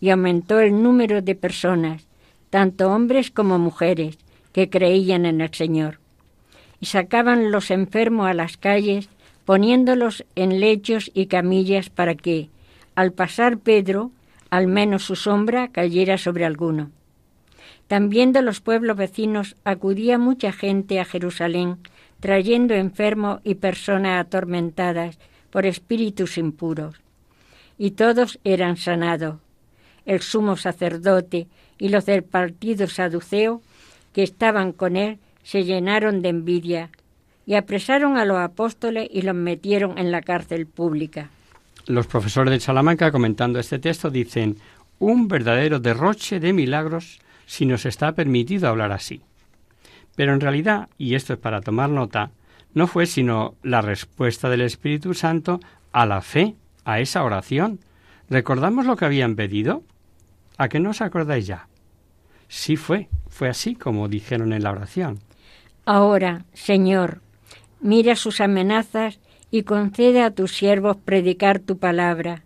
y 0.00 0.08
aumentó 0.08 0.58
el 0.58 0.82
número 0.82 1.20
de 1.20 1.34
personas, 1.34 2.06
tanto 2.48 2.90
hombres 2.90 3.30
como 3.30 3.58
mujeres, 3.58 4.16
que 4.54 4.70
creían 4.70 5.26
en 5.26 5.42
el 5.42 5.52
Señor. 5.52 6.00
Y 6.80 6.86
sacaban 6.86 7.50
los 7.50 7.70
enfermos 7.70 8.28
a 8.28 8.32
las 8.32 8.56
calles, 8.56 9.10
poniéndolos 9.44 10.24
en 10.36 10.58
lechos 10.58 11.10
y 11.12 11.26
camillas 11.26 11.90
para 11.90 12.14
que, 12.14 12.48
al 13.00 13.14
pasar 13.14 13.56
Pedro, 13.56 14.10
al 14.50 14.66
menos 14.66 15.04
su 15.04 15.16
sombra 15.16 15.68
cayera 15.68 16.18
sobre 16.18 16.44
alguno. 16.44 16.90
También 17.88 18.32
de 18.32 18.42
los 18.42 18.60
pueblos 18.60 18.94
vecinos 18.94 19.56
acudía 19.64 20.18
mucha 20.18 20.52
gente 20.52 21.00
a 21.00 21.06
Jerusalén, 21.06 21.78
trayendo 22.20 22.74
enfermos 22.74 23.40
y 23.42 23.54
personas 23.54 24.20
atormentadas 24.20 25.18
por 25.48 25.64
espíritus 25.64 26.36
impuros. 26.36 26.94
Y 27.78 27.92
todos 27.92 28.38
eran 28.44 28.76
sanados. 28.76 29.36
El 30.04 30.20
sumo 30.20 30.58
sacerdote 30.58 31.46
y 31.78 31.88
los 31.88 32.04
del 32.04 32.22
partido 32.22 32.86
saduceo 32.86 33.62
que 34.12 34.22
estaban 34.22 34.72
con 34.72 34.96
él 34.96 35.18
se 35.42 35.64
llenaron 35.64 36.20
de 36.20 36.28
envidia 36.28 36.90
y 37.46 37.54
apresaron 37.54 38.18
a 38.18 38.26
los 38.26 38.36
apóstoles 38.36 39.08
y 39.10 39.22
los 39.22 39.34
metieron 39.34 39.96
en 39.96 40.12
la 40.12 40.20
cárcel 40.20 40.66
pública 40.66 41.30
los 41.86 42.06
profesores 42.06 42.52
de 42.52 42.60
Salamanca, 42.60 43.12
comentando 43.12 43.58
este 43.58 43.78
texto, 43.78 44.10
dicen 44.10 44.56
un 44.98 45.28
verdadero 45.28 45.80
derroche 45.80 46.40
de 46.40 46.52
milagros 46.52 47.20
si 47.46 47.66
nos 47.66 47.86
está 47.86 48.12
permitido 48.12 48.68
hablar 48.68 48.92
así. 48.92 49.22
Pero 50.16 50.34
en 50.34 50.40
realidad, 50.40 50.88
y 50.98 51.14
esto 51.14 51.32
es 51.32 51.38
para 51.38 51.60
tomar 51.60 51.90
nota, 51.90 52.30
no 52.74 52.86
fue 52.86 53.06
sino 53.06 53.54
la 53.62 53.80
respuesta 53.80 54.48
del 54.48 54.60
Espíritu 54.60 55.14
Santo 55.14 55.60
a 55.92 56.06
la 56.06 56.20
fe, 56.20 56.54
a 56.84 57.00
esa 57.00 57.24
oración. 57.24 57.80
¿Recordamos 58.28 58.86
lo 58.86 58.96
que 58.96 59.06
habían 59.06 59.34
pedido? 59.34 59.82
¿A 60.58 60.68
qué 60.68 60.78
no 60.78 60.90
os 60.90 61.00
acordáis 61.00 61.46
ya? 61.46 61.68
Sí 62.48 62.76
fue, 62.76 63.08
fue 63.28 63.48
así 63.48 63.74
como 63.74 64.08
dijeron 64.08 64.52
en 64.52 64.62
la 64.62 64.72
oración. 64.72 65.20
Ahora, 65.86 66.44
Señor, 66.52 67.20
mira 67.80 68.14
sus 68.14 68.40
amenazas 68.40 69.18
y 69.50 69.64
concede 69.64 70.22
a 70.22 70.30
tus 70.30 70.52
siervos 70.52 70.96
predicar 70.96 71.58
tu 71.58 71.78
palabra, 71.78 72.42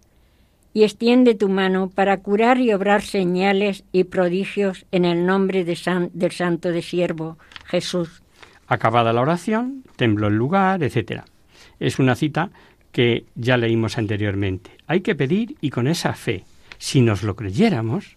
y 0.73 0.83
extiende 0.83 1.35
tu 1.35 1.49
mano 1.49 1.89
para 1.89 2.19
curar 2.19 2.59
y 2.59 2.73
obrar 2.73 3.03
señales 3.03 3.85
y 3.93 4.05
prodigios 4.05 4.87
en 4.91 5.05
el 5.05 5.25
nombre 5.25 5.65
de 5.65 5.79
del 6.13 6.33
santo 6.33 6.71
de 6.71 6.83
siervo, 6.83 7.39
Jesús. 7.67 8.23
Acabada 8.67 9.13
la 9.13 9.21
oración, 9.21 9.85
tembló 9.97 10.27
el 10.27 10.35
lugar, 10.35 10.83
etc. 10.83 11.23
Es 11.79 11.99
una 11.99 12.17
cita 12.17 12.51
que 12.91 13.25
ya 13.35 13.57
leímos 13.57 13.99
anteriormente. 13.99 14.73
Hay 14.87 15.01
que 15.01 15.15
pedir 15.15 15.57
y 15.61 15.71
con 15.71 15.87
esa 15.87 16.15
fe, 16.15 16.45
si 16.79 17.01
nos 17.01 17.23
lo 17.23 17.37
creyéramos, 17.37 18.17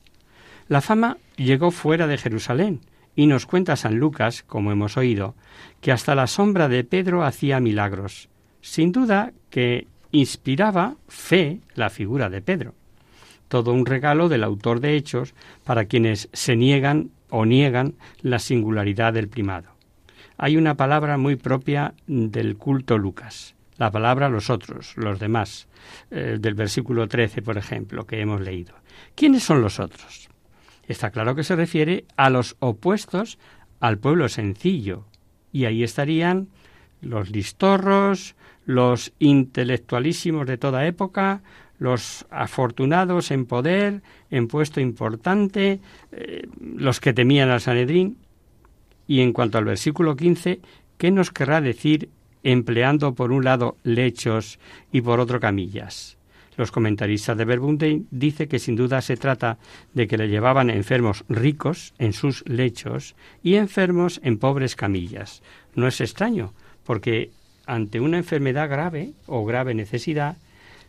la 0.67 0.81
fama 0.81 1.17
llegó 1.35 1.71
fuera 1.71 2.07
de 2.07 2.17
Jerusalén 2.17 2.81
y 3.15 3.27
nos 3.27 3.45
cuenta 3.45 3.75
San 3.75 3.97
Lucas, 3.97 4.43
como 4.43 4.71
hemos 4.71 4.97
oído, 4.97 5.35
que 5.81 5.91
hasta 5.91 6.15
la 6.15 6.27
sombra 6.27 6.67
de 6.67 6.83
Pedro 6.83 7.23
hacía 7.23 7.59
milagros. 7.59 8.29
Sin 8.67 8.91
duda 8.91 9.31
que 9.49 9.87
inspiraba 10.11 10.97
fe 11.07 11.61
la 11.73 11.89
figura 11.89 12.29
de 12.29 12.41
Pedro. 12.41 12.75
Todo 13.47 13.71
un 13.71 13.85
regalo 13.85 14.27
del 14.27 14.43
autor 14.43 14.81
de 14.81 14.97
Hechos 14.97 15.33
para 15.63 15.85
quienes 15.85 16.29
se 16.33 16.57
niegan 16.57 17.11
o 17.29 17.45
niegan 17.45 17.95
la 18.21 18.39
singularidad 18.39 19.13
del 19.13 19.29
primado. 19.29 19.69
Hay 20.37 20.57
una 20.57 20.75
palabra 20.75 21.17
muy 21.17 21.37
propia 21.37 21.93
del 22.07 22.57
culto 22.57 22.97
Lucas, 22.97 23.55
la 23.77 23.89
palabra 23.89 24.27
los 24.27 24.49
otros, 24.49 24.95
los 24.97 25.17
demás, 25.17 25.69
eh, 26.11 26.37
del 26.37 26.53
versículo 26.53 27.07
13, 27.07 27.41
por 27.41 27.57
ejemplo, 27.57 28.05
que 28.05 28.19
hemos 28.19 28.41
leído. 28.41 28.75
¿Quiénes 29.15 29.43
son 29.43 29.61
los 29.61 29.79
otros? 29.79 30.27
Está 30.85 31.09
claro 31.11 31.35
que 31.35 31.45
se 31.45 31.55
refiere 31.55 32.03
a 32.17 32.29
los 32.29 32.57
opuestos 32.59 33.39
al 33.79 33.97
pueblo 33.97 34.27
sencillo, 34.27 35.05
y 35.53 35.63
ahí 35.65 35.83
estarían 35.83 36.49
los 37.01 37.29
listorros, 37.29 38.35
los 38.67 39.13
intelectualísimos 39.17 40.45
de 40.45 40.57
toda 40.57 40.85
época, 40.85 41.41
los 41.79 42.25
afortunados 42.29 43.31
en 43.31 43.45
poder, 43.45 44.03
en 44.29 44.47
puesto 44.47 44.81
importante, 44.81 45.79
eh, 46.11 46.47
los 46.59 46.99
que 46.99 47.13
temían 47.13 47.49
al 47.49 47.61
Sanedrín. 47.61 48.17
Y 49.07 49.21
en 49.21 49.31
cuanto 49.31 49.57
al 49.57 49.63
versículo 49.63 50.17
15, 50.17 50.59
¿qué 50.97 51.11
nos 51.11 51.31
querrá 51.31 51.61
decir 51.61 52.09
empleando 52.43 53.15
por 53.15 53.31
un 53.31 53.45
lado 53.45 53.77
lechos 53.83 54.59
y 54.91 54.99
por 54.99 55.21
otro 55.21 55.39
camillas? 55.39 56.17
Los 56.57 56.71
comentaristas 56.71 57.37
de 57.37 57.45
Verbunde 57.45 58.01
dice 58.11 58.49
que 58.49 58.59
sin 58.59 58.75
duda 58.75 59.01
se 59.01 59.15
trata 59.15 59.59
de 59.93 60.07
que 60.07 60.17
le 60.17 60.27
llevaban 60.27 60.69
enfermos 60.69 61.23
ricos 61.29 61.93
en 61.99 62.11
sus 62.11 62.43
lechos 62.49 63.15
y 63.43 63.55
enfermos 63.55 64.19
en 64.23 64.39
pobres 64.39 64.75
camillas. 64.75 65.41
No 65.73 65.87
es 65.87 66.01
extraño, 66.01 66.53
porque 66.83 67.31
ante 67.67 67.99
una 67.99 68.17
enfermedad 68.17 68.69
grave 68.69 69.11
o 69.27 69.45
grave 69.45 69.73
necesidad, 69.73 70.37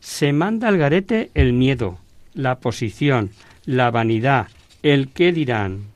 se 0.01 0.33
manda 0.33 0.69
al 0.69 0.79
garete 0.79 1.31
el 1.35 1.53
miedo, 1.53 1.99
la 2.35 2.61
posición, 2.61 3.31
la 3.65 3.91
vanidad, 3.91 4.47
el 4.83 5.09
qué 5.09 5.33
dirán. 5.33 5.89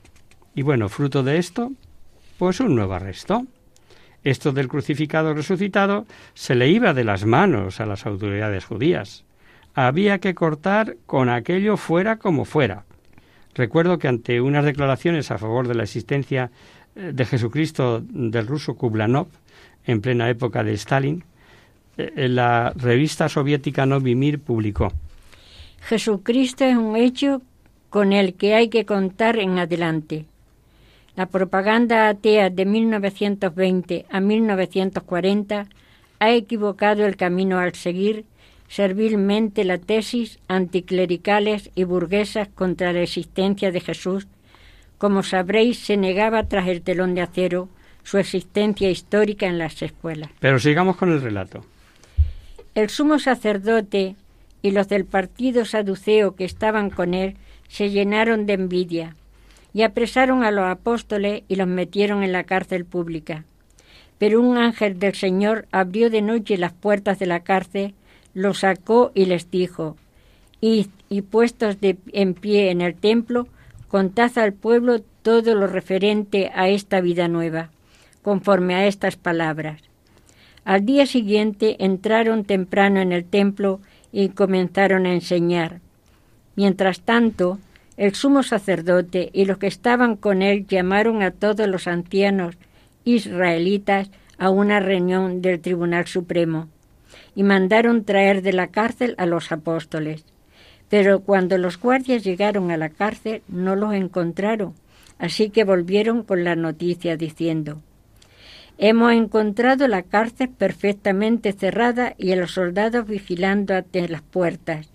Y 0.53 0.61
bueno, 0.61 0.89
fruto 0.89 1.23
de 1.23 1.37
esto, 1.37 1.71
pues 2.37 2.59
un 2.59 2.75
nuevo 2.75 2.93
arresto. 2.93 3.47
Esto 4.23 4.51
del 4.51 4.67
crucificado 4.67 5.33
resucitado 5.33 6.05
se 6.33 6.55
le 6.55 6.69
iba 6.69 6.93
de 6.93 7.03
las 7.03 7.25
manos 7.25 7.79
a 7.79 7.85
las 7.85 8.05
autoridades 8.05 8.65
judías. 8.65 9.23
Había 9.73 10.19
que 10.19 10.35
cortar 10.35 10.97
con 11.05 11.29
aquello 11.29 11.77
fuera 11.77 12.17
como 12.17 12.45
fuera. 12.45 12.85
Recuerdo 13.55 13.99
que 13.99 14.07
ante 14.07 14.41
unas 14.41 14.65
declaraciones 14.65 15.31
a 15.31 15.37
favor 15.37 15.67
de 15.67 15.75
la 15.75 15.83
existencia 15.83 16.51
eh, 16.95 17.11
de 17.13 17.25
Jesucristo 17.25 18.01
del 18.01 18.47
ruso 18.47 18.75
Kublanov, 18.75 19.27
en 19.85 20.01
plena 20.01 20.29
época 20.29 20.63
de 20.63 20.73
Stalin, 20.73 21.23
eh, 21.97 22.27
la 22.27 22.73
revista 22.75 23.29
soviética 23.29 23.85
Novimir 23.85 24.39
publicó. 24.39 24.91
Jesucristo 25.81 26.65
es 26.65 26.75
un 26.75 26.95
hecho 26.95 27.41
con 27.89 28.13
el 28.13 28.33
que 28.33 28.55
hay 28.55 28.69
que 28.69 28.85
contar 28.85 29.37
en 29.37 29.59
adelante. 29.59 30.25
La 31.15 31.27
propaganda 31.27 32.09
atea 32.09 32.49
de 32.49 32.65
1920 32.65 34.05
a 34.09 34.19
1940 34.19 35.67
ha 36.19 36.31
equivocado 36.31 37.05
el 37.05 37.15
camino 37.17 37.59
al 37.59 37.75
seguir 37.75 38.25
servilmente 38.67 39.63
la 39.65 39.77
tesis 39.77 40.39
anticlericales 40.47 41.69
y 41.75 41.83
burguesas 41.83 42.47
contra 42.47 42.91
la 42.91 43.01
existencia 43.01 43.71
de 43.71 43.79
Jesús. 43.79 44.25
Como 44.97 45.21
sabréis, 45.21 45.77
se 45.77 45.95
negaba 45.95 46.47
tras 46.47 46.67
el 46.67 46.81
telón 46.81 47.13
de 47.13 47.21
acero 47.21 47.69
su 48.03 48.17
existencia 48.17 48.89
histórica 48.89 49.47
en 49.47 49.57
las 49.57 49.81
escuelas. 49.81 50.29
Pero 50.39 50.59
sigamos 50.59 50.97
con 50.97 51.11
el 51.11 51.21
relato. 51.21 51.65
El 52.75 52.89
sumo 52.89 53.19
sacerdote 53.19 54.15
y 54.61 54.71
los 54.71 54.87
del 54.89 55.05
partido 55.05 55.65
saduceo 55.65 56.35
que 56.35 56.45
estaban 56.45 56.89
con 56.89 57.13
él 57.13 57.35
se 57.67 57.89
llenaron 57.89 58.45
de 58.45 58.53
envidia 58.53 59.15
y 59.73 59.81
apresaron 59.83 60.43
a 60.43 60.51
los 60.51 60.65
apóstoles 60.65 61.43
y 61.47 61.55
los 61.55 61.67
metieron 61.67 62.23
en 62.23 62.31
la 62.31 62.43
cárcel 62.43 62.85
pública. 62.85 63.45
Pero 64.17 64.41
un 64.41 64.57
ángel 64.57 64.99
del 64.99 65.15
Señor 65.15 65.67
abrió 65.71 66.09
de 66.09 66.21
noche 66.21 66.57
las 66.57 66.73
puertas 66.73 67.19
de 67.19 67.25
la 67.25 67.41
cárcel, 67.41 67.93
los 68.33 68.59
sacó 68.59 69.11
y 69.15 69.25
les 69.25 69.49
dijo, 69.49 69.97
Id 70.61 70.87
y 71.09 71.21
puestos 71.21 71.81
de, 71.81 71.97
en 72.13 72.33
pie 72.33 72.71
en 72.71 72.81
el 72.81 72.95
templo, 72.95 73.47
contad 73.87 74.31
al 74.37 74.53
pueblo 74.53 75.01
todo 75.21 75.55
lo 75.55 75.67
referente 75.67 76.51
a 76.55 76.69
esta 76.69 77.01
vida 77.01 77.27
nueva 77.27 77.69
conforme 78.23 78.73
a 78.73 78.87
estas 78.87 79.17
palabras. 79.17 79.81
Al 80.65 80.85
día 80.85 81.05
siguiente 81.05 81.75
entraron 81.83 82.45
temprano 82.45 83.01
en 83.01 83.11
el 83.11 83.25
templo 83.25 83.81
y 84.11 84.29
comenzaron 84.29 85.05
a 85.05 85.13
enseñar. 85.13 85.81
Mientras 86.55 87.01
tanto, 87.01 87.59
el 87.97 88.15
sumo 88.15 88.43
sacerdote 88.43 89.29
y 89.33 89.45
los 89.45 89.57
que 89.57 89.67
estaban 89.67 90.15
con 90.15 90.41
él 90.41 90.65
llamaron 90.65 91.21
a 91.21 91.31
todos 91.31 91.67
los 91.67 91.87
ancianos 91.87 92.55
israelitas 93.03 94.09
a 94.37 94.49
una 94.49 94.79
reunión 94.79 95.41
del 95.41 95.59
Tribunal 95.59 96.07
Supremo 96.07 96.69
y 97.35 97.43
mandaron 97.43 98.05
traer 98.05 98.41
de 98.41 98.53
la 98.53 98.67
cárcel 98.67 99.15
a 99.17 99.25
los 99.25 99.51
apóstoles. 99.51 100.25
Pero 100.89 101.21
cuando 101.21 101.57
los 101.57 101.79
guardias 101.79 102.23
llegaron 102.23 102.71
a 102.71 102.77
la 102.77 102.89
cárcel 102.89 103.41
no 103.47 103.75
los 103.75 103.93
encontraron, 103.93 104.73
así 105.17 105.49
que 105.49 105.63
volvieron 105.63 106.23
con 106.23 106.43
la 106.43 106.55
noticia 106.55 107.17
diciendo 107.17 107.81
Hemos 108.77 109.13
encontrado 109.13 109.87
la 109.87 110.03
cárcel 110.03 110.49
perfectamente 110.49 111.53
cerrada 111.53 112.15
y 112.17 112.35
los 112.35 112.51
soldados 112.51 113.07
vigilando 113.07 113.75
ante 113.75 114.07
las 114.07 114.21
puertas. 114.21 114.89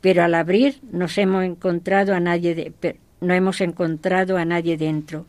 Pero 0.00 0.22
al 0.22 0.34
abrir 0.34 0.78
nos 0.92 1.18
hemos 1.18 1.44
encontrado 1.44 2.14
a 2.14 2.20
nadie 2.20 2.72
no 3.20 3.34
hemos 3.34 3.60
encontrado 3.60 4.36
a 4.36 4.44
nadie 4.44 4.76
dentro. 4.76 5.26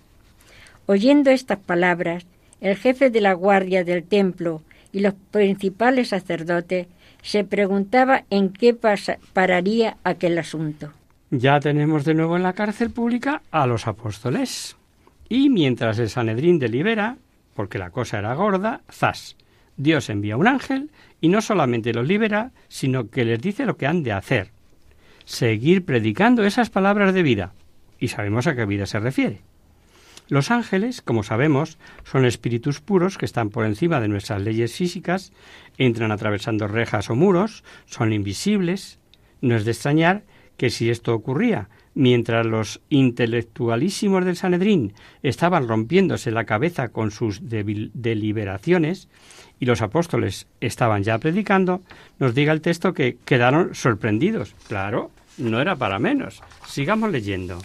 Oyendo 0.86 1.32
estas 1.32 1.58
palabras, 1.58 2.26
el 2.62 2.76
jefe 2.76 3.10
de 3.10 3.22
la 3.22 3.34
guardia 3.34 3.84
del 3.84 4.04
templo 4.04 4.62
y 4.92 5.00
los 5.00 5.14
principales 5.32 6.10
sacerdotes 6.10 6.88
se 7.22 7.44
preguntaba 7.44 8.24
en 8.30 8.50
qué 8.50 8.78
pararía 9.34 9.98
aquel 10.04 10.38
asunto. 10.38 10.94
Ya 11.30 11.60
tenemos 11.60 12.06
de 12.06 12.14
nuevo 12.14 12.38
en 12.38 12.44
la 12.44 12.54
cárcel 12.54 12.90
pública 12.90 13.42
a 13.52 13.68
los 13.68 13.88
apóstoles. 13.88 14.78
Y 15.28 15.50
mientras 15.50 16.00
el 16.00 16.10
Sanedrín 16.10 16.58
delibera, 16.58 17.18
porque 17.58 17.80
la 17.80 17.90
cosa 17.90 18.20
era 18.20 18.36
gorda, 18.36 18.82
zas. 18.88 19.36
Dios 19.78 20.12
envía 20.12 20.38
un 20.38 20.48
ángel 20.48 20.92
y 21.22 21.30
no 21.30 21.42
solamente 21.42 21.92
los 21.92 22.08
libera, 22.08 22.52
sino 22.68 23.10
que 23.10 23.26
les 23.26 23.42
dice 23.42 23.66
lo 23.66 23.78
que 23.78 23.88
han 23.88 24.04
de 24.04 24.12
hacer. 24.12 24.52
Seguir 25.26 25.84
predicando 25.84 26.44
esas 26.44 26.70
palabras 26.70 27.16
de 27.16 27.24
vida. 27.24 27.54
Y 28.00 28.10
sabemos 28.10 28.46
a 28.46 28.56
qué 28.56 28.68
vida 28.68 28.86
se 28.86 29.00
refiere. 29.00 29.42
Los 30.28 30.52
ángeles, 30.52 31.02
como 31.02 31.24
sabemos, 31.24 31.80
son 32.04 32.26
espíritus 32.26 32.80
puros 32.80 33.18
que 33.18 33.26
están 33.26 33.50
por 33.50 33.66
encima 33.66 34.00
de 34.00 34.08
nuestras 34.08 34.40
leyes 34.44 34.76
físicas, 34.76 35.34
entran 35.80 36.12
atravesando 36.12 36.68
rejas 36.68 37.10
o 37.10 37.16
muros, 37.16 37.64
son 37.88 38.14
invisibles. 38.14 39.00
No 39.42 39.56
es 39.56 39.66
de 39.66 39.72
extrañar 39.72 40.26
que 40.58 40.70
si 40.70 40.92
esto 40.92 41.16
ocurría 41.16 41.70
mientras 41.98 42.46
los 42.46 42.80
intelectualísimos 42.90 44.24
del 44.24 44.36
Sanedrín 44.36 44.94
estaban 45.24 45.68
rompiéndose 45.68 46.30
la 46.30 46.46
cabeza 46.46 46.90
con 46.90 47.10
sus 47.10 47.42
deliberaciones 47.42 49.10
y 49.60 49.66
los 49.66 49.82
apóstoles 49.82 50.46
estaban 50.62 51.04
ya 51.04 51.18
predicando, 51.18 51.82
nos 52.20 52.36
diga 52.36 52.54
el 52.54 52.62
texto 52.62 52.94
que 52.94 53.18
quedaron 53.26 53.74
sorprendidos. 53.74 54.54
Claro, 54.68 55.10
no 55.40 55.60
era 55.60 55.76
para 55.76 55.98
menos. 55.98 56.44
Sigamos 56.68 57.12
leyendo. 57.12 57.58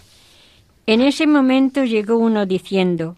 En 0.87 1.01
ese 1.01 1.27
momento 1.27 1.83
llegó 1.83 2.17
uno 2.17 2.47
diciendo, 2.47 3.15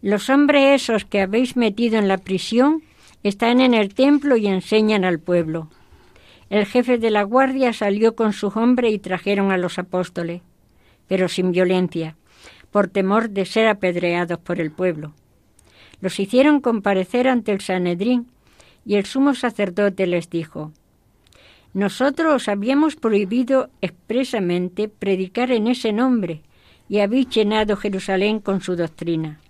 Los 0.00 0.30
hombres 0.30 0.82
esos 0.82 1.04
que 1.04 1.22
habéis 1.22 1.56
metido 1.56 1.98
en 1.98 2.06
la 2.06 2.18
prisión 2.18 2.82
están 3.24 3.60
en 3.60 3.74
el 3.74 3.94
templo 3.94 4.36
y 4.36 4.46
enseñan 4.46 5.04
al 5.04 5.18
pueblo. 5.18 5.68
El 6.48 6.64
jefe 6.66 6.98
de 6.98 7.10
la 7.10 7.24
guardia 7.24 7.72
salió 7.72 8.14
con 8.14 8.32
su 8.32 8.48
hombre 8.48 8.90
y 8.90 8.98
trajeron 8.98 9.50
a 9.50 9.58
los 9.58 9.78
apóstoles, 9.78 10.42
pero 11.08 11.28
sin 11.28 11.50
violencia, 11.50 12.16
por 12.70 12.88
temor 12.88 13.30
de 13.30 13.44
ser 13.46 13.66
apedreados 13.66 14.38
por 14.38 14.60
el 14.60 14.70
pueblo. 14.70 15.12
Los 16.00 16.20
hicieron 16.20 16.60
comparecer 16.60 17.26
ante 17.26 17.52
el 17.52 17.60
Sanedrín 17.60 18.28
y 18.84 18.94
el 18.94 19.06
sumo 19.06 19.34
sacerdote 19.34 20.06
les 20.06 20.30
dijo, 20.30 20.72
Nosotros 21.74 22.34
os 22.34 22.48
habíamos 22.48 22.94
prohibido 22.94 23.70
expresamente 23.80 24.88
predicar 24.88 25.50
en 25.50 25.66
ese 25.66 25.92
nombre 25.92 26.42
y 26.88 27.00
habéis 27.00 27.28
llenado 27.30 27.76
Jerusalén 27.76 28.38
con 28.38 28.60
su 28.60 28.76
doctrina. 28.76 29.40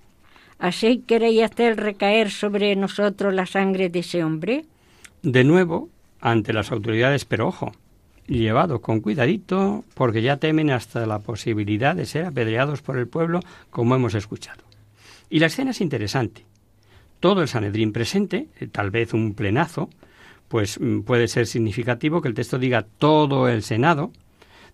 ¿Así 0.59 1.03
queréis 1.07 1.43
hacer 1.43 1.77
recaer 1.77 2.31
sobre 2.31 2.75
nosotros 2.77 3.35
la 3.35 3.45
sangre 3.45 3.91
de 3.91 3.99
ese 3.99 4.25
hombre? 4.25 4.65
De 5.23 5.45
nuevo, 5.45 5.91
ante 6.21 6.53
las 6.53 6.73
autoridades, 6.73 7.25
pero 7.25 7.49
ojo, 7.49 7.73
llevado 8.27 8.81
con 8.81 9.01
cuidadito, 9.01 9.85
porque 9.95 10.23
ya 10.23 10.39
temen 10.39 10.71
hasta 10.71 11.07
la 11.07 11.21
posibilidad 11.21 11.95
de 11.95 12.07
ser 12.07 12.25
apedreados 12.25 12.83
por 12.83 12.99
el 12.99 13.07
pueblo, 13.07 13.41
como 13.71 13.95
hemos 13.95 14.15
escuchado. 14.15 14.65
Y 15.31 15.39
la 15.39 15.47
escena 15.47 15.71
es 15.71 15.81
interesante. 15.81 16.45
Todo 17.21 17.43
el 17.43 17.49
Sanedrín 17.49 17.93
presente, 17.93 18.49
eh, 18.61 18.67
tal 18.67 18.91
vez 18.91 19.15
un 19.15 19.35
plenazo, 19.35 19.91
pues 20.49 20.81
mm, 20.81 21.01
puede 21.01 21.29
ser 21.29 21.47
significativo 21.47 22.21
que 22.21 22.29
el 22.29 22.35
texto 22.35 22.59
diga 22.59 22.87
todo 22.99 23.49
el 23.49 23.63
Senado, 23.63 24.13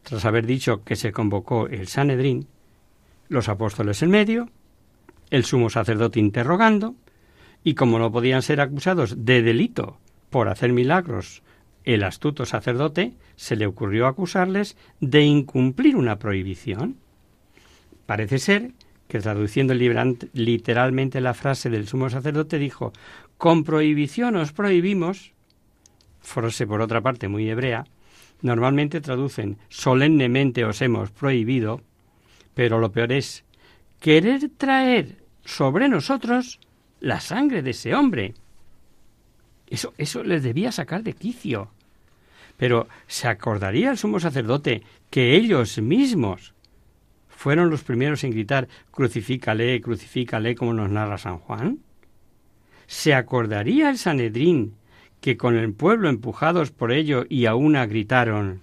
tras 0.03 0.25
haber 0.25 0.47
dicho 0.47 0.83
que 0.85 0.97
se 0.97 1.13
convocó 1.13 1.67
el 1.69 1.89
Sanedrín, 1.89 2.49
los 3.29 3.49
apóstoles 3.49 4.03
en 4.03 4.11
medio, 4.11 4.49
el 5.31 5.45
sumo 5.45 5.71
sacerdote 5.71 6.21
interrogando, 6.21 6.95
y 7.65 7.75
como 7.75 7.99
no 7.99 8.11
podían 8.11 8.43
ser 8.43 8.61
acusados 8.61 9.25
de 9.25 9.43
delito 9.43 9.99
por 10.33 10.49
hacer 10.49 10.73
milagros, 10.73 11.43
el 11.85 12.03
astuto 12.03 12.45
sacerdote 12.47 13.13
se 13.37 13.55
le 13.55 13.67
ocurrió 13.67 14.09
acusarles 14.09 14.77
de 14.99 15.23
incumplir 15.23 15.95
una 15.95 16.19
prohibición. 16.19 16.97
Parece 18.07 18.39
ser 18.39 18.73
que 19.07 19.21
traduciendo 19.21 19.75
literalmente 19.75 21.21
la 21.21 21.35
frase 21.35 21.71
del 21.71 21.87
sumo 21.87 22.09
sacerdote 22.09 22.59
dijo, 22.59 22.93
con 23.37 23.63
prohibición 23.63 24.37
os 24.37 24.53
prohibimos, 24.53 25.33
frase 26.21 26.67
por 26.67 26.81
otra 26.81 27.03
parte 27.03 27.29
muy 27.29 27.49
hebrea, 27.51 27.85
normalmente 28.41 29.01
traducen 29.01 29.59
solemnemente 29.69 30.65
os 30.65 30.81
hemos 30.81 31.11
prohibido, 31.11 31.83
pero 32.55 32.79
lo 32.79 32.91
peor 32.91 33.13
es 33.13 33.45
querer 34.01 34.51
traer 34.57 35.19
sobre 35.45 35.89
nosotros 35.89 36.59
la 37.01 37.21
sangre 37.21 37.63
de 37.63 37.71
ese 37.71 37.95
hombre. 37.95 38.35
Eso, 39.73 39.95
eso 39.97 40.23
les 40.23 40.43
debía 40.43 40.71
sacar 40.71 41.03
de 41.03 41.15
quicio. 41.15 41.71
Pero 42.59 42.89
¿se 43.07 43.27
acordaría 43.27 43.91
el 43.91 43.97
sumo 43.97 44.21
sacerdote 44.21 44.83
que 45.09 45.35
ellos 45.35 45.79
mismos 45.79 46.53
fueron 47.29 47.71
los 47.71 47.83
primeros 47.83 48.23
en 48.23 48.33
gritar 48.33 48.69
crucifícale, 48.91 49.81
crucifícale, 49.81 50.55
como 50.55 50.75
nos 50.75 50.91
narra 50.91 51.17
San 51.17 51.39
Juan? 51.39 51.79
¿Se 52.87 53.15
acordaría 53.15 53.89
el 53.89 53.97
Sanedrín 53.97 54.75
que 55.23 55.39
con 55.39 55.57
el 55.57 55.73
pueblo 55.73 56.11
empujados 56.11 56.71
por 56.71 56.93
ello 56.93 57.25
y 57.31 57.47
a 57.47 57.55
una 57.55 57.87
gritaron 57.87 58.61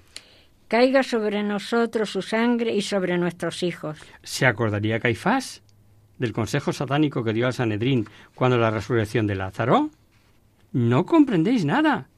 Caiga 0.67 1.01
sobre 1.01 1.41
nosotros 1.41 2.11
su 2.11 2.21
sangre 2.21 2.75
y 2.75 2.83
sobre 2.83 3.17
nuestros 3.17 3.63
hijos? 3.63 3.97
¿Se 4.21 4.45
acordaría 4.45 4.99
Caifás 4.99 5.63
del 6.19 6.33
consejo 6.33 6.71
satánico 6.71 7.23
que 7.23 7.33
dio 7.33 7.47
al 7.47 7.53
Sanedrín 7.53 8.05
cuando 8.35 8.59
la 8.59 8.69
resurrección 8.69 9.25
de 9.25 9.33
Lázaro? 9.33 9.89
No 10.71 11.05
comprendéis 11.05 11.65
nada. 11.65 12.09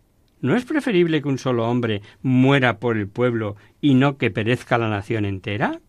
¿No 0.42 0.56
es 0.56 0.66
preferible 0.66 1.22
que 1.22 1.28
un 1.30 1.38
solo 1.38 1.70
hombre 1.70 2.02
muera 2.22 2.80
por 2.80 2.98
el 2.98 3.08
pueblo 3.08 3.56
y 3.80 3.94
no 3.94 4.18
que 4.18 4.32
perezca 4.32 4.78
la 4.78 4.90
nación 4.90 5.26
entera? 5.26 5.80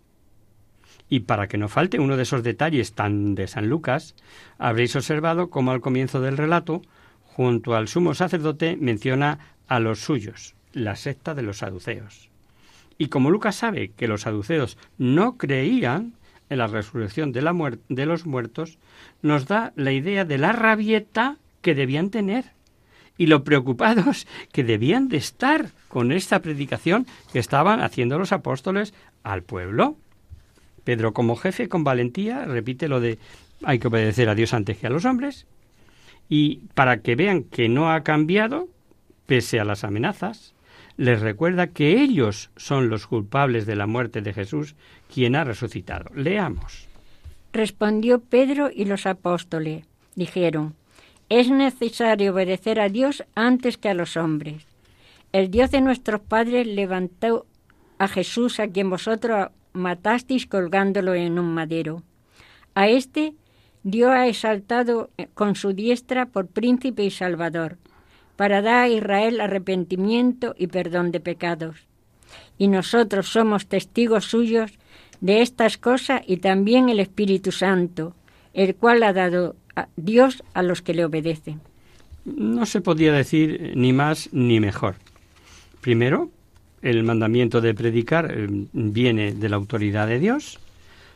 Y 1.09 1.21
para 1.21 1.49
que 1.49 1.59
no 1.59 1.69
falte 1.69 1.99
uno 1.99 2.17
de 2.17 2.23
esos 2.23 2.43
detalles 2.43 2.93
tan 2.93 3.35
de 3.35 3.47
San 3.47 3.69
Lucas, 3.69 4.15
habréis 4.59 4.95
observado 4.95 5.51
cómo 5.51 5.73
al 5.73 5.81
comienzo 5.81 6.21
del 6.21 6.37
relato, 6.37 6.83
junto 7.23 7.75
al 7.75 7.89
sumo 7.89 8.15
sacerdote, 8.15 8.77
menciona 8.79 9.39
a 9.69 9.81
los 9.81 10.01
suyos, 10.01 10.55
la 10.73 10.97
secta 10.97 11.35
de 11.35 11.43
los 11.43 11.59
saduceos. 11.59 12.31
Y 12.99 13.09
como 13.09 13.31
Lucas 13.31 13.57
sabe 13.57 13.91
que 13.91 14.07
los 14.07 14.23
saduceos 14.23 14.79
no 14.99 15.37
creían, 15.39 16.15
en 16.51 16.59
la 16.59 16.67
resurrección 16.67 17.33
de, 17.33 17.79
de 17.89 18.07
los 18.07 18.27
muertos, 18.27 18.79
nos 19.23 19.47
da 19.47 19.73
la 19.75 19.93
idea 19.93 20.27
de 20.27 20.37
la 20.37 20.53
rabieta 20.53 21.39
que 21.63 21.75
debían 21.75 22.11
tener 22.11 22.53
y 23.17 23.27
lo 23.27 23.45
preocupados 23.45 24.27
que 24.53 24.65
debían 24.65 25.09
de 25.09 25.17
estar 25.17 25.71
con 25.89 26.13
esta 26.13 26.41
predicación 26.41 27.07
que 27.33 27.39
estaban 27.39 27.81
haciendo 27.81 28.19
los 28.19 28.33
apóstoles 28.33 28.95
al 29.23 29.43
pueblo. 29.43 29.97
Pedro 30.85 31.13
como 31.13 31.37
jefe 31.37 31.69
con 31.69 31.85
valentía 31.85 32.45
repite 32.45 32.89
lo 32.89 33.01
de 33.01 33.19
hay 33.63 33.79
que 33.79 33.89
obedecer 33.89 34.29
a 34.29 34.35
Dios 34.35 34.55
antes 34.55 34.77
que 34.79 34.89
a 34.89 34.91
los 34.91 35.05
hombres 35.05 35.47
y 36.29 36.63
para 36.75 37.03
que 37.03 37.15
vean 37.15 37.45
que 37.45 37.69
no 37.69 37.93
ha 37.93 38.03
cambiado, 38.03 38.69
pese 39.27 39.61
a 39.61 39.65
las 39.65 39.85
amenazas, 39.85 40.55
les 40.97 41.21
recuerda 41.21 41.69
que 41.69 42.01
ellos 42.01 42.51
son 42.57 42.89
los 42.89 43.07
culpables 43.07 43.67
de 43.67 43.77
la 43.77 43.87
muerte 43.87 44.21
de 44.21 44.33
Jesús 44.33 44.75
quien 45.13 45.37
ha 45.37 45.45
resucitado. 45.45 46.11
Leamos. 46.15 46.89
Respondió 47.53 48.21
Pedro 48.21 48.71
y 48.75 48.87
los 48.87 49.07
apóstoles. 49.07 49.85
Dijeron, 50.15 50.75
es 51.29 51.51
necesario 51.51 52.33
obedecer 52.33 52.81
a 52.81 52.89
Dios 52.89 53.25
antes 53.35 53.79
que 53.79 53.89
a 53.89 53.95
los 53.95 54.17
hombres. 54.17 54.67
El 55.33 55.51
Dios 55.51 55.71
de 55.71 55.81
nuestros 55.81 56.21
padres 56.21 56.67
levantó 56.67 57.47
a 57.99 58.09
Jesús 58.09 58.61
a 58.61 58.69
quien 58.69 58.91
vosotros 58.91 59.49
matasteis 59.73 60.47
colgándolo 60.47 61.15
en 61.15 61.39
un 61.39 61.55
madero. 61.55 62.03
A 62.75 62.89
éste 62.89 63.35
Dios 63.83 64.11
ha 64.11 64.29
exaltado 64.29 65.11
con 65.35 65.57
su 65.57 65.73
diestra 65.73 66.27
por 66.27 66.47
príncipe 66.47 67.05
y 67.05 67.11
salvador, 67.11 67.79
para 68.37 68.63
dar 68.63 68.85
a 68.85 68.89
Israel 68.89 69.41
arrepentimiento 69.41 70.55
y 70.57 70.69
perdón 70.69 71.13
de 71.13 71.21
pecados. 71.21 71.87
Y 72.59 72.69
nosotros 72.69 73.29
somos 73.29 73.67
testigos 73.67 74.25
suyos 74.25 74.73
de 75.21 75.43
estas 75.43 75.79
cosas 75.79 76.23
y 76.27 76.39
también 76.39 76.89
el 76.89 77.01
Espíritu 77.01 77.53
Santo, 77.53 78.15
el 78.55 78.75
cual 78.75 79.03
ha 79.03 79.13
dado 79.13 79.57
Dios 79.97 80.43
a 80.55 80.63
los 80.63 80.83
que 80.83 80.95
le 80.95 81.05
obedecen. 81.05 81.61
No 82.25 82.67
se 82.67 82.81
podía 82.81 83.13
decir 83.13 83.73
ni 83.75 83.93
más 83.93 84.29
ni 84.33 84.61
mejor. 84.61 84.97
Primero, 85.81 86.31
el 86.83 87.03
mandamiento 87.03 87.61
de 87.61 87.75
predicar 87.75 88.31
eh, 88.31 88.47
viene 88.73 89.33
de 89.33 89.49
la 89.49 89.57
autoridad 89.57 90.07
de 90.07 90.19
Dios. 90.19 90.59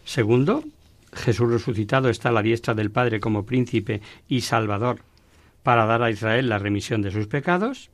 Segundo, 0.05 0.65
Jesús 1.13 1.51
resucitado 1.51 2.09
está 2.09 2.29
a 2.29 2.33
la 2.33 2.43
diestra 2.43 2.75
del 2.75 2.91
Padre 2.91 3.21
como 3.21 3.47
príncipe 3.47 4.01
y 4.29 4.43
salvador 4.43 5.01
para 5.63 5.87
dar 5.87 6.03
a 6.03 6.11
Israel 6.11 6.49
la 6.49 6.59
remisión 6.59 7.03
de 7.03 7.11
sus 7.11 7.27
pecados. 7.27 7.91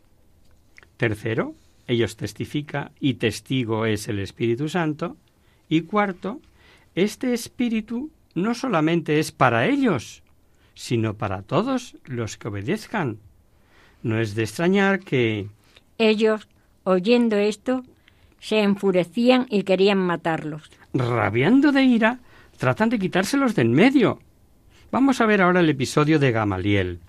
Tercero, 0.96 1.54
ellos 1.86 2.16
testifica 2.16 2.92
y 3.00 3.14
testigo 3.14 3.86
es 3.86 4.08
el 4.08 4.18
Espíritu 4.18 4.68
Santo. 4.68 5.16
Y 5.68 5.82
cuarto, 5.82 6.40
este 6.94 7.32
espíritu 7.32 8.10
no 8.34 8.54
solamente 8.54 9.18
es 9.18 9.32
para 9.32 9.66
ellos, 9.66 10.22
sino 10.74 11.14
para 11.14 11.42
todos 11.42 11.96
los 12.04 12.36
que 12.36 12.48
obedezcan. 12.48 13.18
No 14.02 14.18
es 14.18 14.34
de 14.34 14.42
extrañar 14.42 15.00
que 15.00 15.48
ellos, 15.98 16.48
oyendo 16.84 17.36
esto, 17.36 17.84
se 18.40 18.60
enfurecían 18.60 19.46
y 19.50 19.62
querían 19.62 19.98
matarlos. 19.98 20.70
Rabiando 20.92 21.70
de 21.72 21.84
ira, 21.84 22.18
tratan 22.58 22.90
de 22.90 22.98
quitárselos 22.98 23.54
de 23.54 23.62
en 23.62 23.72
medio. 23.72 24.18
Vamos 24.90 25.20
a 25.20 25.26
ver 25.26 25.40
ahora 25.40 25.60
el 25.60 25.70
episodio 25.70 26.18
de 26.18 26.32
Gamaliel, 26.32 27.00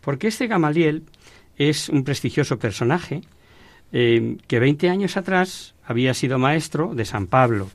porque 0.00 0.28
este 0.28 0.46
Gamaliel 0.46 1.04
es 1.56 1.88
un 1.88 2.04
prestigioso 2.04 2.58
personaje 2.58 3.22
eh, 3.92 4.36
que 4.46 4.60
veinte 4.60 4.90
años 4.90 5.16
atrás 5.16 5.74
había 5.84 6.12
sido 6.14 6.38
maestro 6.38 6.94
de 6.94 7.04
San 7.04 7.26
Pablo. 7.26 7.70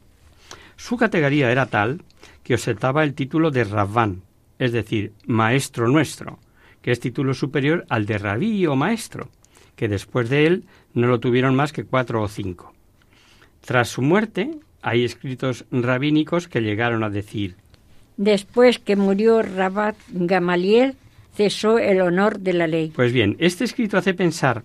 Su 0.78 0.98
categoría 0.98 1.52
era 1.52 1.66
tal 1.66 2.04
que 2.44 2.54
ostentaba 2.54 3.04
el 3.04 3.14
título 3.14 3.52
de 3.52 3.64
Rabbán, 3.64 4.22
es 4.62 4.72
decir, 4.72 5.14
maestro 5.26 5.88
nuestro, 5.88 6.38
que 6.84 6.92
es 6.92 7.00
título 7.00 7.34
superior 7.34 7.84
al 7.90 8.06
de 8.06 8.20
rabí 8.20 8.68
o 8.68 8.76
maestro, 8.76 9.30
que 9.76 9.88
después 9.88 10.30
de 10.30 10.46
él 10.46 10.66
no 10.94 11.08
lo 11.08 11.20
tuvieron 11.20 11.56
más 11.56 11.74
que 11.74 11.84
cuatro 11.84 12.22
o 12.22 12.28
cinco. 12.28 12.72
Tras 13.66 13.90
su 13.90 14.04
muerte, 14.04 14.52
hay 14.84 15.04
escritos 15.04 15.66
rabínicos 15.72 16.48
que 16.48 16.62
llegaron 16.62 17.04
a 17.04 17.10
decir 17.10 17.56
Después 18.18 18.78
que 18.78 18.96
murió 18.96 19.42
Rabat 19.42 19.96
Gamaliel, 20.10 20.94
cesó 21.34 21.80
el 21.80 22.00
honor 22.02 22.38
de 22.40 22.54
la 22.54 22.68
ley. 22.68 22.92
Pues 22.96 23.14
bien, 23.14 23.38
este 23.40 23.64
escrito 23.64 23.98
hace 23.98 24.14
pensar 24.14 24.64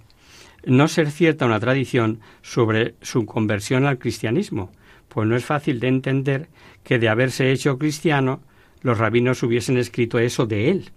no 0.67 0.89
ser 0.89 1.11
cierta 1.11 1.47
una 1.47 1.61
tradición 1.61 2.21
sobre 2.43 2.97
su 3.01 3.25
conversión 3.25 3.87
al 3.87 3.99
cristianismo, 3.99 4.73
pues 5.09 5.27
no 5.27 5.37
es 5.37 5.45
fácil 5.47 5.81
de 5.81 5.89
entender 5.89 6.49
que 6.85 6.99
de 6.99 7.09
haberse 7.09 7.51
hecho 7.51 7.79
cristiano 7.79 8.43
los 8.87 8.99
rabinos 8.99 9.43
hubiesen 9.43 9.79
escrito 9.79 10.21
eso 10.21 10.47
de 10.47 10.71
él. 10.71 10.91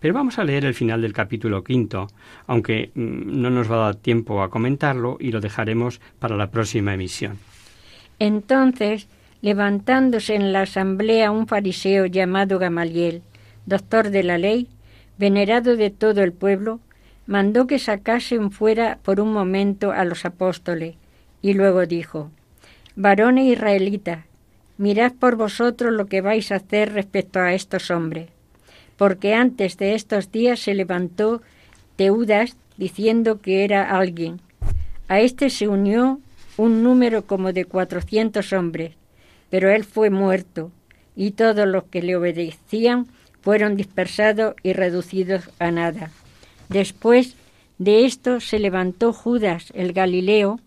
Pero 0.00 0.14
vamos 0.14 0.38
a 0.38 0.44
leer 0.44 0.64
el 0.64 0.72
final 0.72 1.02
del 1.02 1.12
capítulo 1.12 1.62
quinto, 1.62 2.06
aunque 2.46 2.90
mm, 2.94 3.42
no 3.42 3.50
nos 3.50 3.70
va 3.70 3.76
a 3.76 3.84
dar 3.84 3.96
tiempo 3.96 4.42
a 4.42 4.48
comentarlo 4.48 5.18
y 5.20 5.30
lo 5.30 5.42
dejaremos 5.42 6.00
para 6.18 6.38
la 6.38 6.50
próxima 6.50 6.94
emisión. 6.94 7.38
Entonces, 8.18 9.08
levantándose 9.42 10.34
en 10.34 10.54
la 10.54 10.62
asamblea 10.62 11.30
un 11.30 11.46
fariseo 11.46 12.06
llamado 12.06 12.58
Gamaliel, 12.58 13.20
doctor 13.66 14.08
de 14.08 14.22
la 14.22 14.38
ley, 14.38 14.68
venerado 15.18 15.76
de 15.76 15.90
todo 15.90 16.22
el 16.22 16.32
pueblo, 16.32 16.80
mandó 17.26 17.66
que 17.66 17.78
sacasen 17.78 18.52
fuera 18.52 19.00
por 19.02 19.20
un 19.20 19.34
momento 19.34 19.92
a 19.92 20.06
los 20.06 20.24
apóstoles, 20.24 20.94
y 21.42 21.52
luego 21.52 21.84
dijo, 21.84 22.30
Varones 22.96 23.44
israelitas, 23.44 24.24
mirad 24.78 25.12
por 25.12 25.36
vosotros 25.36 25.92
lo 25.92 26.06
que 26.06 26.20
vais 26.20 26.50
a 26.52 26.56
hacer 26.56 26.92
respecto 26.92 27.40
a 27.40 27.54
estos 27.54 27.90
hombres, 27.90 28.28
porque 28.96 29.34
antes 29.34 29.76
de 29.76 29.94
estos 29.94 30.32
días 30.32 30.60
se 30.60 30.74
levantó 30.74 31.42
Teudas 31.96 32.56
diciendo 32.76 33.40
que 33.40 33.64
era 33.64 33.96
alguien. 33.96 34.40
A 35.08 35.20
éste 35.20 35.50
se 35.50 35.68
unió 35.68 36.20
un 36.56 36.82
número 36.82 37.26
como 37.26 37.52
de 37.52 37.64
cuatrocientos 37.64 38.52
hombres, 38.52 38.92
pero 39.50 39.70
él 39.70 39.84
fue 39.84 40.10
muerto, 40.10 40.70
y 41.16 41.32
todos 41.32 41.66
los 41.68 41.84
que 41.84 42.02
le 42.02 42.16
obedecían 42.16 43.06
fueron 43.42 43.76
dispersados 43.76 44.54
y 44.62 44.72
reducidos 44.72 45.50
a 45.58 45.70
nada. 45.70 46.10
Después 46.68 47.36
de 47.78 48.06
esto 48.06 48.40
se 48.40 48.58
levantó 48.58 49.12
Judas 49.12 49.72
el 49.74 49.92
Galileo 49.92 50.60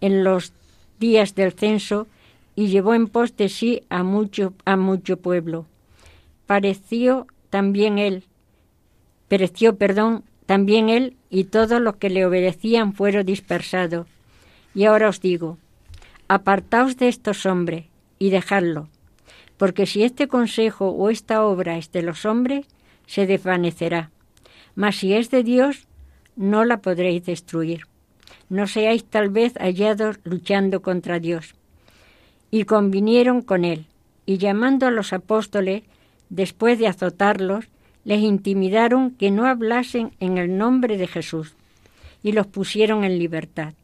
en 0.00 0.24
los 0.24 0.52
días 1.00 1.34
del 1.34 1.52
censo 1.52 2.06
y 2.54 2.68
llevó 2.68 2.94
en 2.94 3.06
pos 3.06 3.36
de 3.36 3.48
sí 3.48 3.82
a 3.88 4.02
mucho, 4.02 4.54
a 4.64 4.76
mucho 4.76 5.16
pueblo. 5.16 5.66
Pareció 6.46 7.26
también 7.50 7.98
él, 7.98 8.24
pereció, 9.28 9.76
perdón, 9.76 10.24
también 10.46 10.88
él 10.88 11.16
y 11.30 11.44
todos 11.44 11.80
los 11.80 11.96
que 11.96 12.10
le 12.10 12.26
obedecían 12.26 12.92
fueron 12.92 13.24
dispersados. 13.24 14.06
Y 14.74 14.84
ahora 14.84 15.08
os 15.08 15.20
digo, 15.20 15.58
apartaos 16.28 16.96
de 16.96 17.08
estos 17.08 17.46
hombres 17.46 17.86
y 18.18 18.30
dejadlo, 18.30 18.88
porque 19.56 19.86
si 19.86 20.02
este 20.02 20.28
consejo 20.28 20.90
o 20.90 21.10
esta 21.10 21.44
obra 21.44 21.78
es 21.78 21.92
de 21.92 22.02
los 22.02 22.26
hombres, 22.26 22.66
se 23.06 23.26
desvanecerá, 23.26 24.10
mas 24.74 24.96
si 24.96 25.14
es 25.14 25.30
de 25.30 25.42
Dios, 25.42 25.86
no 26.36 26.64
la 26.64 26.78
podréis 26.80 27.24
destruir. 27.24 27.86
No 28.48 28.66
seáis 28.66 29.04
tal 29.04 29.30
vez 29.30 29.54
hallados 29.54 30.20
luchando 30.24 30.82
contra 30.82 31.18
Dios. 31.18 31.54
Y 32.52 32.62
convinieron 32.62 33.42
con 33.42 33.64
él, 33.64 33.86
y 34.26 34.38
llamando 34.38 34.86
a 34.86 34.92
los 34.92 35.12
apóstoles, 35.12 35.82
después 36.30 36.78
de 36.78 36.86
azotarlos, 36.86 37.64
les 38.04 38.20
intimidaron 38.20 39.10
que 39.10 39.32
no 39.32 39.46
hablasen 39.46 40.12
en 40.20 40.38
el 40.38 40.56
nombre 40.56 40.96
de 40.98 41.08
Jesús, 41.08 41.54
y 42.22 42.30
los 42.30 42.46
pusieron 42.46 43.02
en 43.02 43.18
libertad. 43.18 43.74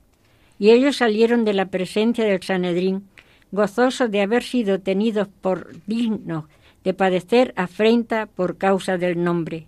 Y 0.61 0.71
ellos 0.71 0.99
salieron 0.99 1.45
de 1.45 1.55
la 1.55 1.67
presencia 1.67 2.25
del 2.25 2.45
Sanedrín, 2.45 3.09
gozosos 3.51 4.13
de 4.13 4.23
haber 4.23 4.45
sido 4.45 4.79
tenidos 4.79 5.27
por 5.41 5.73
dignos 5.87 6.45
de 6.85 6.95
padecer 6.95 7.53
afrenta 7.57 8.27
por 8.27 8.57
causa 8.57 8.97
del 8.97 9.23
nombre. 9.23 9.67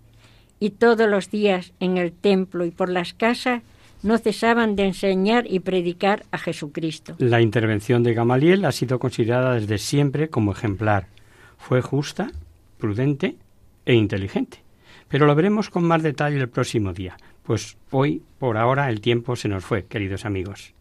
Y 0.58 0.70
todos 0.70 1.08
los 1.08 1.30
días 1.30 1.72
en 1.80 1.98
el 1.98 2.12
templo 2.12 2.64
y 2.64 2.70
por 2.70 2.88
las 2.88 3.14
casas 3.14 3.62
no 4.02 4.18
cesaban 4.18 4.76
de 4.76 4.86
enseñar 4.86 5.44
y 5.48 5.60
predicar 5.60 6.24
a 6.30 6.38
Jesucristo. 6.38 7.14
La 7.18 7.40
intervención 7.40 8.02
de 8.02 8.14
Gamaliel 8.14 8.64
ha 8.64 8.72
sido 8.72 8.98
considerada 8.98 9.54
desde 9.54 9.78
siempre 9.78 10.28
como 10.28 10.52
ejemplar. 10.52 11.06
Fue 11.58 11.82
justa, 11.82 12.30
prudente 12.78 13.36
e 13.84 13.94
inteligente. 13.94 14.62
Pero 15.08 15.26
lo 15.26 15.34
veremos 15.34 15.70
con 15.70 15.84
más 15.84 16.02
detalle 16.02 16.38
el 16.38 16.48
próximo 16.48 16.92
día, 16.92 17.16
pues 17.42 17.76
hoy, 17.90 18.22
por 18.38 18.56
ahora, 18.56 18.88
el 18.88 19.00
tiempo 19.00 19.34
se 19.34 19.48
nos 19.48 19.64
fue, 19.64 19.84
queridos 19.86 20.24
amigos. 20.24 20.72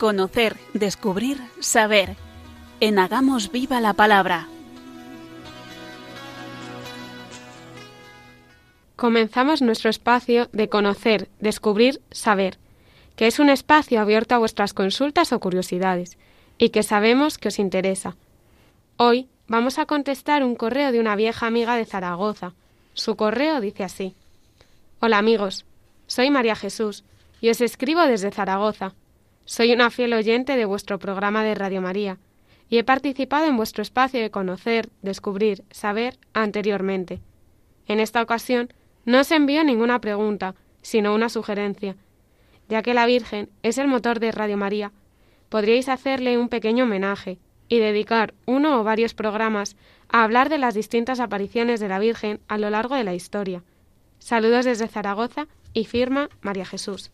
Conocer, 0.00 0.56
descubrir, 0.72 1.36
saber. 1.58 2.16
En 2.80 2.98
Hagamos 2.98 3.52
Viva 3.52 3.82
la 3.82 3.92
Palabra. 3.92 4.48
Comenzamos 8.96 9.60
nuestro 9.60 9.90
espacio 9.90 10.48
de 10.54 10.70
conocer, 10.70 11.28
descubrir, 11.38 12.00
saber, 12.10 12.58
que 13.14 13.26
es 13.26 13.38
un 13.38 13.50
espacio 13.50 14.00
abierto 14.00 14.34
a 14.34 14.38
vuestras 14.38 14.72
consultas 14.72 15.34
o 15.34 15.38
curiosidades, 15.38 16.16
y 16.56 16.70
que 16.70 16.82
sabemos 16.82 17.36
que 17.36 17.48
os 17.48 17.58
interesa. 17.58 18.16
Hoy 18.96 19.28
vamos 19.48 19.78
a 19.78 19.84
contestar 19.84 20.42
un 20.44 20.56
correo 20.56 20.92
de 20.92 21.00
una 21.00 21.14
vieja 21.14 21.46
amiga 21.46 21.76
de 21.76 21.84
Zaragoza. 21.84 22.54
Su 22.94 23.16
correo 23.16 23.60
dice 23.60 23.84
así. 23.84 24.14
Hola 25.00 25.18
amigos, 25.18 25.66
soy 26.06 26.30
María 26.30 26.56
Jesús 26.56 27.04
y 27.42 27.50
os 27.50 27.60
escribo 27.60 28.00
desde 28.06 28.30
Zaragoza. 28.30 28.94
Soy 29.44 29.72
una 29.72 29.90
fiel 29.90 30.12
oyente 30.12 30.56
de 30.56 30.64
vuestro 30.64 30.98
programa 30.98 31.42
de 31.42 31.54
Radio 31.54 31.80
María 31.80 32.18
y 32.68 32.78
he 32.78 32.84
participado 32.84 33.46
en 33.46 33.56
vuestro 33.56 33.82
espacio 33.82 34.20
de 34.20 34.30
conocer, 34.30 34.88
descubrir, 35.02 35.64
saber 35.70 36.18
anteriormente. 36.32 37.20
En 37.86 37.98
esta 37.98 38.22
ocasión 38.22 38.72
no 39.04 39.20
os 39.20 39.32
envío 39.32 39.64
ninguna 39.64 40.00
pregunta, 40.00 40.54
sino 40.82 41.14
una 41.14 41.28
sugerencia. 41.28 41.96
Ya 42.68 42.82
que 42.82 42.94
la 42.94 43.06
Virgen 43.06 43.50
es 43.64 43.78
el 43.78 43.88
motor 43.88 44.20
de 44.20 44.30
Radio 44.30 44.56
María, 44.56 44.92
podríais 45.48 45.88
hacerle 45.88 46.38
un 46.38 46.48
pequeño 46.48 46.84
homenaje 46.84 47.38
y 47.68 47.78
dedicar 47.78 48.34
uno 48.46 48.80
o 48.80 48.84
varios 48.84 49.14
programas 49.14 49.76
a 50.08 50.22
hablar 50.22 50.48
de 50.48 50.58
las 50.58 50.74
distintas 50.74 51.18
apariciones 51.18 51.80
de 51.80 51.88
la 51.88 51.98
Virgen 51.98 52.40
a 52.46 52.58
lo 52.58 52.70
largo 52.70 52.94
de 52.94 53.04
la 53.04 53.14
historia. 53.14 53.64
Saludos 54.18 54.64
desde 54.64 54.86
Zaragoza 54.86 55.48
y 55.72 55.86
firma 55.86 56.28
María 56.40 56.66
Jesús. 56.66 57.10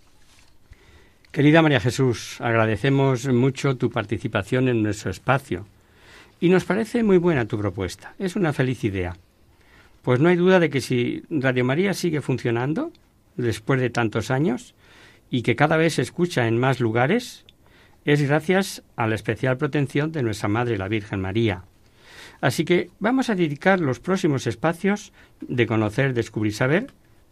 Querida 1.37 1.61
María 1.61 1.81
Jesús, 1.81 2.41
agradecemos 2.41 3.29
mucho 3.29 3.77
tu 3.77 3.91
participación 3.91 4.71
en 4.71 4.83
nuestro 4.83 5.11
espacio 5.11 5.67
y 6.41 6.49
nos 6.49 6.65
parece 6.65 7.03
muy 7.03 7.19
buena 7.19 7.45
tu 7.45 7.59
propuesta. 7.59 8.15
Es 8.19 8.37
una 8.37 8.55
feliz 8.55 8.83
idea. 8.85 9.19
Pues 10.01 10.19
no 10.19 10.31
hay 10.31 10.37
duda 10.37 10.61
de 10.61 10.71
que 10.71 10.81
si 10.81 11.25
Radio 11.29 11.63
María 11.63 11.93
sigue 11.93 12.23
funcionando 12.23 12.91
después 13.37 13.83
de 13.83 13.91
tantos 13.91 14.31
años 14.31 14.75
y 15.29 15.43
que 15.43 15.57
cada 15.57 15.77
vez 15.77 15.97
se 15.97 16.01
escucha 16.01 16.49
en 16.49 16.59
más 16.59 16.81
lugares, 16.81 17.45
es 18.07 18.23
gracias 18.23 18.83
a 18.97 19.07
la 19.07 19.15
especial 19.15 19.59
protección 19.59 20.13
de 20.13 20.23
nuestra 20.23 20.49
Madre 20.49 20.79
la 20.79 20.89
Virgen 20.89 21.21
María. 21.21 21.65
Así 22.41 22.65
que 22.65 22.89
vamos 22.99 23.29
a 23.29 23.35
dedicar 23.35 23.79
los 23.79 24.01
próximos 24.01 24.47
espacios 24.47 25.13
de 25.43 25.67
conocer, 25.67 26.15
descubrir, 26.15 26.55
saber 26.55 26.87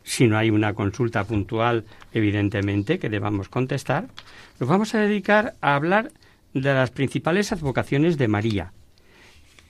si 0.04 0.28
no 0.28 0.36
hay 0.38 0.50
una 0.50 0.74
consulta 0.74 1.24
puntual, 1.24 1.84
evidentemente, 2.12 2.98
que 2.98 3.08
debamos 3.08 3.48
contestar, 3.48 4.06
nos 4.60 4.68
vamos 4.68 4.94
a 4.94 5.00
dedicar 5.00 5.54
a 5.60 5.74
hablar 5.74 6.12
de 6.52 6.72
las 6.72 6.90
principales 6.90 7.50
advocaciones 7.50 8.16
de 8.18 8.28
María, 8.28 8.72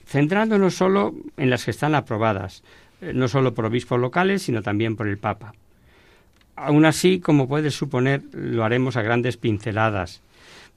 centrándonos 0.07 0.75
solo 0.75 1.15
en 1.37 1.49
las 1.49 1.65
que 1.65 1.71
están 1.71 1.95
aprobadas. 1.95 2.63
eh, 3.01 3.13
no 3.15 3.29
solo 3.29 3.55
por 3.55 3.65
obispos 3.65 4.01
locales, 4.01 4.43
sino 4.43 4.63
también 4.63 4.97
por 4.97 5.09
el 5.09 5.19
Papa. 5.19 5.55
Aún 6.57 6.85
así, 6.85 7.21
como 7.21 7.49
puedes 7.49 7.75
suponer, 7.75 8.23
lo 8.33 8.65
haremos 8.65 8.97
a 8.97 9.03
grandes 9.03 9.37
pinceladas, 9.37 10.21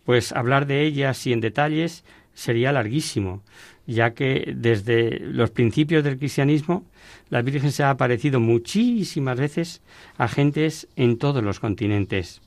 pues 0.05 0.31
hablar 0.31 0.65
de 0.65 0.83
ellas 0.83 1.25
y 1.27 1.33
en 1.33 1.41
detalles 1.41 2.03
sería 2.37 2.71
larguísimo, 2.71 3.41
ya 3.87 4.13
que 4.13 4.53
desde 4.55 5.19
los 5.19 5.49
principios 5.49 6.03
del 6.03 6.19
cristianismo 6.19 6.85
la 7.29 7.41
Virgen 7.41 7.71
se 7.71 7.81
ha 7.81 7.89
aparecido 7.89 8.39
muchísimas 8.39 9.39
veces 9.39 9.81
a 10.17 10.27
gentes 10.27 10.87
en 10.95 11.17
todos 11.17 11.43
los 11.43 11.59
continentes. 11.59 12.41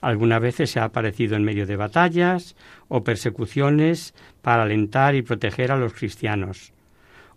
Algunas 0.00 0.40
veces 0.40 0.70
se 0.70 0.78
ha 0.78 0.84
aparecido 0.84 1.34
en 1.34 1.42
medio 1.42 1.66
de 1.66 1.74
batallas 1.74 2.54
o 2.86 3.02
persecuciones 3.02 4.14
para 4.42 4.62
alentar 4.62 5.16
y 5.16 5.22
proteger 5.22 5.72
a 5.72 5.76
los 5.76 5.92
cristianos. 5.92 6.72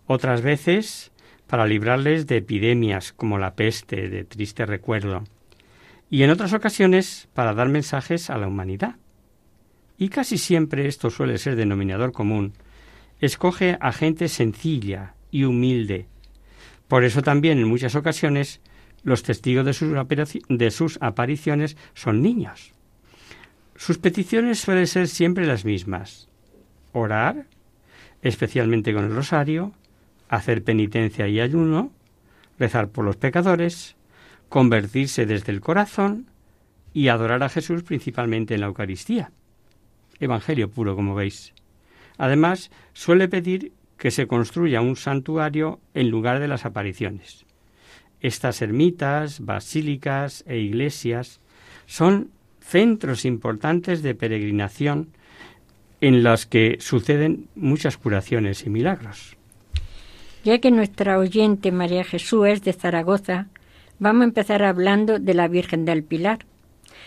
Otras 0.06 0.42
veces 0.42 1.10
para 1.48 1.66
librarles 1.66 2.28
de 2.28 2.36
epidemias 2.36 3.12
como 3.12 3.38
la 3.38 3.56
peste 3.56 4.08
de 4.08 4.24
triste 4.24 4.64
recuerdo. 4.64 5.24
Y 6.08 6.22
en 6.22 6.30
otras 6.30 6.52
ocasiones 6.52 7.28
para 7.34 7.52
dar 7.52 7.68
mensajes 7.68 8.30
a 8.30 8.38
la 8.38 8.46
humanidad. 8.46 8.94
Y 9.98 10.08
casi 10.08 10.38
siempre 10.38 10.86
esto 10.86 11.10
suele 11.10 11.38
ser 11.38 11.56
denominador 11.56 12.12
común. 12.12 12.52
Escoge 13.20 13.76
a 13.80 13.92
gente 13.92 14.28
sencilla 14.28 15.14
y 15.32 15.42
humilde. 15.42 16.06
Por 16.86 17.04
eso 17.04 17.20
también 17.20 17.58
en 17.58 17.68
muchas 17.68 17.96
ocasiones 17.96 18.60
los 19.02 19.24
testigos 19.24 19.66
de 19.66 19.72
sus, 19.72 19.90
de 20.48 20.70
sus 20.70 20.98
apariciones 21.02 21.76
son 21.94 22.22
niños. 22.22 22.72
Sus 23.76 23.98
peticiones 23.98 24.60
suelen 24.60 24.86
ser 24.86 25.08
siempre 25.08 25.46
las 25.46 25.64
mismas. 25.64 26.28
Orar, 26.92 27.46
especialmente 28.22 28.94
con 28.94 29.04
el 29.04 29.14
rosario, 29.14 29.72
hacer 30.28 30.62
penitencia 30.62 31.28
y 31.28 31.40
ayuno, 31.40 31.92
rezar 32.58 32.88
por 32.88 33.04
los 33.04 33.16
pecadores, 33.16 33.96
convertirse 34.48 35.26
desde 35.26 35.52
el 35.52 35.60
corazón 35.60 36.30
y 36.92 37.08
adorar 37.08 37.42
a 37.42 37.48
Jesús 37.48 37.82
principalmente 37.82 38.54
en 38.54 38.60
la 38.60 38.66
Eucaristía. 38.66 39.32
Evangelio 40.20 40.70
puro, 40.70 40.96
como 40.96 41.14
veis. 41.14 41.52
Además, 42.16 42.70
suele 42.92 43.28
pedir 43.28 43.72
que 43.96 44.10
se 44.10 44.26
construya 44.26 44.80
un 44.80 44.96
santuario 44.96 45.80
en 45.94 46.10
lugar 46.10 46.40
de 46.40 46.48
las 46.48 46.64
apariciones. 46.64 47.44
Estas 48.20 48.62
ermitas, 48.62 49.40
basílicas 49.40 50.44
e 50.46 50.58
iglesias 50.58 51.40
son 51.86 52.30
centros 52.60 53.24
importantes 53.24 54.02
de 54.02 54.14
peregrinación 54.14 55.08
en 56.00 56.22
los 56.22 56.46
que 56.46 56.76
suceden 56.80 57.48
muchas 57.54 57.96
curaciones 57.96 58.64
y 58.66 58.70
milagros. 58.70 59.36
Ya 60.44 60.58
que 60.60 60.70
nuestra 60.70 61.18
oyente 61.18 61.72
María 61.72 62.04
Jesús 62.04 62.46
es 62.46 62.62
de 62.62 62.72
Zaragoza, 62.72 63.46
vamos 63.98 64.22
a 64.22 64.24
empezar 64.24 64.62
hablando 64.62 65.18
de 65.18 65.34
la 65.34 65.48
Virgen 65.48 65.84
del 65.84 66.04
Pilar. 66.04 66.46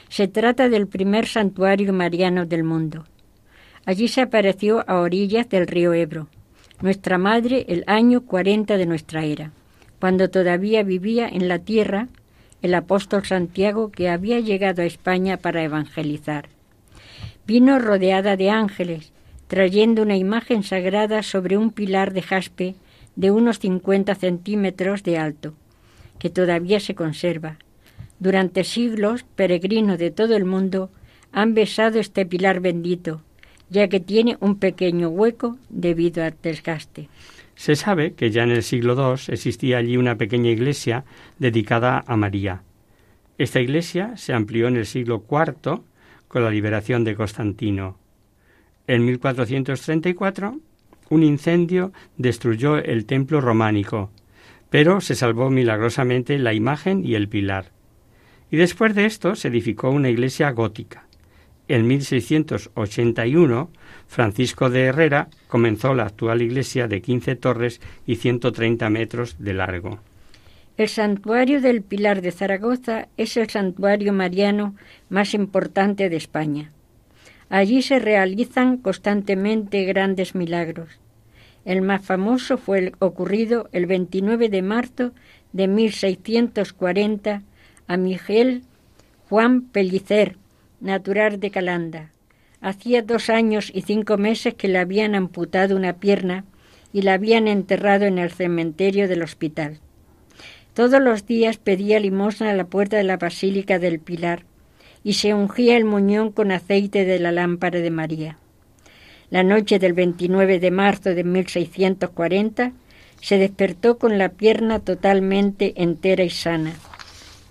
Se 0.10 0.28
trata 0.28 0.70
del 0.70 0.88
primer 0.88 1.28
santuario 1.28 1.94
mariano 1.94 2.46
del 2.46 2.64
mundo. 2.64 3.06
Allí 3.86 4.08
se 4.08 4.22
apareció 4.22 4.84
a 4.88 5.00
orillas 5.00 5.50
del 5.50 5.68
río 5.68 5.94
Ebro, 5.94 6.28
nuestra 6.82 7.18
madre 7.18 7.66
el 7.68 7.84
año 7.88 8.26
40 8.26 8.78
de 8.78 8.86
nuestra 8.86 9.24
era 9.24 9.52
cuando 10.02 10.32
todavía 10.32 10.82
vivía 10.82 11.30
en 11.30 11.48
la 11.48 11.60
tierra 11.60 12.08
el 12.64 12.74
apóstol 12.74 13.24
Santiago 13.24 13.92
que 13.92 14.10
había 14.10 14.39
llegado 14.39 14.82
a 14.82 14.86
España 14.86 15.38
para 15.38 15.64
evangelizar. 15.64 16.50
Vino 17.46 17.78
rodeada 17.78 18.36
de 18.36 18.50
ángeles, 18.50 19.14
trayendo 19.48 20.02
una 20.02 20.18
imagen 20.18 20.64
sagrada 20.64 21.22
sobre 21.22 21.56
un 21.56 21.72
pilar 21.72 22.14
de 22.14 22.24
jaspe 22.24 22.76
de 23.16 23.30
unos 23.30 23.60
50 23.60 24.16
centímetros 24.16 25.04
de 25.04 25.20
alto, 25.20 25.54
que 26.18 26.32
todavía 26.32 26.80
se 26.80 26.96
conserva. 26.96 27.58
Durante 28.22 28.63
siglos, 28.63 29.26
peregrinos 29.36 29.97
de 29.97 30.11
todo 30.11 30.36
el 30.36 30.45
mundo 30.45 30.91
han 31.32 31.55
besado 31.55 31.99
este 31.99 32.24
pilar 32.24 32.59
bendito, 32.59 33.24
ya 33.72 33.88
que 33.88 33.99
tiene 33.99 34.38
un 34.41 34.59
pequeño 34.59 35.09
hueco 35.09 35.57
debido 35.69 36.24
al 36.24 36.36
desgaste. 36.39 37.09
Se 37.55 37.76
sabe 37.76 38.13
que 38.13 38.30
ya 38.30 38.43
en 38.43 38.51
el 38.51 38.61
siglo 38.61 38.93
II 38.93 39.34
existía 39.34 39.80
allí 39.80 39.97
una 39.97 40.17
pequeña 40.17 40.51
iglesia 40.51 41.03
dedicada 41.39 42.03
a 42.05 42.15
María. 42.15 42.61
Esta 43.39 43.59
iglesia 43.59 44.15
se 44.17 44.34
amplió 44.34 44.67
en 44.67 44.78
el 44.78 44.86
siglo 44.86 45.26
IV 45.28 45.82
con 46.28 46.43
la 46.43 46.51
liberación 46.51 47.03
de 47.03 47.15
Constantino. 47.15 47.97
En 48.86 49.03
1434 49.03 50.59
un 51.09 51.24
incendio 51.24 51.91
destruyó 52.17 52.78
el 52.78 53.07
templo 53.07 53.41
románico, 53.41 54.11
pero 54.69 55.01
se 55.01 55.15
salvó 55.15 55.49
milagrosamente 55.49 56.38
la 56.38 56.53
imagen 56.53 57.03
y 57.03 57.15
el 57.15 57.28
pilar. 57.28 57.72
Y 58.52 58.58
después 58.58 58.93
de 58.93 59.06
esto 59.06 59.36
se 59.36 59.47
edificó 59.47 59.89
una 59.89 60.10
iglesia 60.10 60.52
gótica. 60.52 61.06
En 61.70 61.88
1681 61.88 63.70
Francisco 64.08 64.70
de 64.70 64.82
Herrera 64.84 65.30
comenzó 65.47 65.93
la 65.93 66.04
actual 66.04 66.41
iglesia 66.41 66.89
de 66.89 67.02
15 67.02 67.38
torres 67.38 67.80
y 68.06 68.18
130 68.18 68.89
metros 68.89 69.38
de 69.39 69.54
largo. 69.54 69.99
El 70.76 70.89
santuario 70.89 71.62
del 71.62 71.82
Pilar 71.82 72.22
de 72.22 72.32
Zaragoza 72.32 73.08
es 73.16 73.38
el 73.38 73.49
santuario 73.49 74.12
mariano 74.12 74.76
más 75.10 75.34
importante 75.34 76.10
de 76.10 76.18
España. 76.18 76.72
Allí 77.49 77.82
se 77.82 77.99
realizan 77.99 78.78
constantemente 78.78 79.86
grandes 79.86 80.36
milagros. 80.36 80.89
El 81.64 81.82
más 81.82 82.04
famoso 82.04 82.58
fue 82.58 82.80
el 82.80 82.95
ocurrido 82.99 83.70
el 83.72 83.86
29 83.86 84.49
de 84.49 84.62
marzo 84.62 85.12
de 85.54 85.68
1640 85.68 87.43
a 87.88 87.98
Miguel 87.98 88.64
Juan 89.30 89.62
Pellicer, 89.62 90.38
natural 90.80 91.40
de 91.40 91.52
Calanda, 91.52 92.12
Hacía 92.62 93.02
dos 93.02 93.32
años 93.32 93.72
y 93.74 93.82
cinco 93.82 94.18
meses 94.18 94.54
que 94.54 94.68
le 94.68 94.78
habían 94.78 95.16
amputado 95.16 95.76
una 95.76 95.94
pierna 95.94 96.46
y 96.94 97.02
la 97.02 97.14
habían 97.14 97.48
enterrado 97.48 98.06
en 98.06 98.20
el 98.20 98.30
cementerio 98.30 99.08
del 99.08 99.24
hospital. 99.24 99.80
Todos 100.76 101.02
los 101.02 101.26
días 101.26 101.58
pedía 101.58 102.00
limosna 102.00 102.52
a 102.52 102.54
la 102.54 102.66
puerta 102.66 102.98
de 102.98 103.04
la 103.04 103.18
Basílica 103.18 103.80
del 103.80 104.00
Pilar 104.00 104.44
y 105.04 105.14
se 105.14 105.34
ungía 105.34 105.76
el 105.76 105.86
muñón 105.86 106.32
con 106.32 106.52
aceite 106.52 107.04
de 107.04 107.18
la 107.18 107.32
lámpara 107.32 107.80
de 107.80 107.90
María. 107.90 108.38
La 109.32 109.42
noche 109.42 109.80
del 109.80 109.94
29 109.94 110.60
de 110.60 110.72
marzo 110.72 111.16
de 111.16 111.24
1640 111.24 112.74
se 113.22 113.38
despertó 113.40 113.98
con 113.98 114.20
la 114.20 114.30
pierna 114.30 114.80
totalmente 114.80 115.74
entera 115.82 116.24
y 116.24 116.30
sana. 116.30 116.74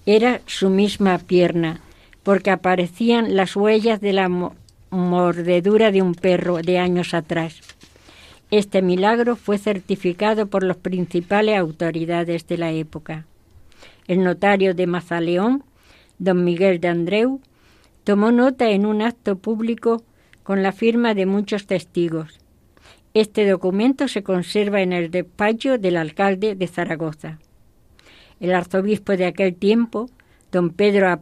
Era 0.06 0.40
su 0.46 0.70
misma 0.70 1.18
pierna, 1.18 1.80
porque 2.22 2.50
aparecían 2.50 3.36
las 3.36 3.54
huellas 3.56 4.00
de 4.00 4.12
la 4.12 4.30
mordedura 4.90 5.90
de 5.90 6.02
un 6.02 6.14
perro 6.14 6.58
de 6.58 6.78
años 6.78 7.14
atrás. 7.14 7.60
Este 8.50 8.82
milagro 8.82 9.36
fue 9.36 9.58
certificado 9.58 10.46
por 10.46 10.64
las 10.64 10.76
principales 10.76 11.58
autoridades 11.58 12.46
de 12.48 12.58
la 12.58 12.72
época. 12.72 13.26
El 14.08 14.24
notario 14.24 14.74
de 14.74 14.86
Mazaleón, 14.86 15.62
don 16.18 16.44
Miguel 16.44 16.80
de 16.80 16.88
Andreu, 16.88 17.40
tomó 18.02 18.32
nota 18.32 18.70
en 18.70 18.86
un 18.86 19.02
acto 19.02 19.36
público 19.36 20.02
con 20.42 20.62
la 20.62 20.72
firma 20.72 21.14
de 21.14 21.26
muchos 21.26 21.66
testigos. 21.66 22.40
Este 23.14 23.48
documento 23.48 24.08
se 24.08 24.22
conserva 24.22 24.80
en 24.80 24.92
el 24.92 25.10
despacho 25.10 25.78
del 25.78 25.96
alcalde 25.96 26.54
de 26.54 26.66
Zaragoza. 26.66 27.38
El 28.40 28.54
arzobispo 28.54 29.16
de 29.16 29.26
aquel 29.26 29.54
tiempo, 29.54 30.08
don 30.50 30.70
Pedro 30.70 31.20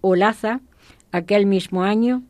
Olaza, 0.00 0.60
aquel 1.12 1.46
mismo 1.46 1.84
año, 1.84 2.22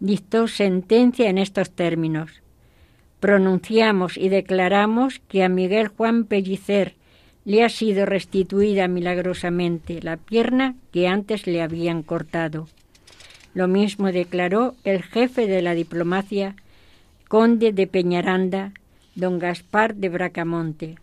dictó 0.00 0.48
sentencia 0.48 1.30
en 1.30 1.38
estos 1.38 1.70
términos. 1.70 2.42
Pronunciamos 3.20 4.16
y 4.16 4.28
declaramos 4.28 5.20
que 5.28 5.44
a 5.44 5.48
Miguel 5.48 5.88
Juan 5.88 6.24
Pellicer 6.24 6.96
le 7.44 7.64
ha 7.64 7.68
sido 7.68 8.06
restituida 8.06 8.88
milagrosamente 8.88 10.00
la 10.02 10.16
pierna 10.16 10.74
que 10.90 11.06
antes 11.06 11.46
le 11.46 11.62
habían 11.62 12.02
cortado. 12.02 12.68
Lo 13.54 13.68
mismo 13.68 14.12
declaró 14.12 14.74
el 14.84 15.02
jefe 15.02 15.46
de 15.46 15.62
la 15.62 15.74
diplomacia, 15.74 16.56
conde 17.28 17.72
de 17.72 17.86
Peñaranda, 17.86 18.72
don 19.14 19.38
Gaspar 19.38 19.94
de 19.94 20.08
Bracamonte. 20.08 20.96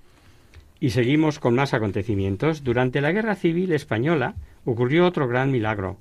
Y 0.79 0.91
seguimos 0.91 1.39
con 1.39 1.55
más 1.55 1.73
acontecimientos. 1.73 2.63
Durante 2.63 3.01
la 3.01 3.11
Guerra 3.11 3.35
Civil 3.35 3.71
Española 3.71 4.35
ocurrió 4.65 5.05
otro 5.05 5.27
gran 5.27 5.51
milagro. 5.51 5.97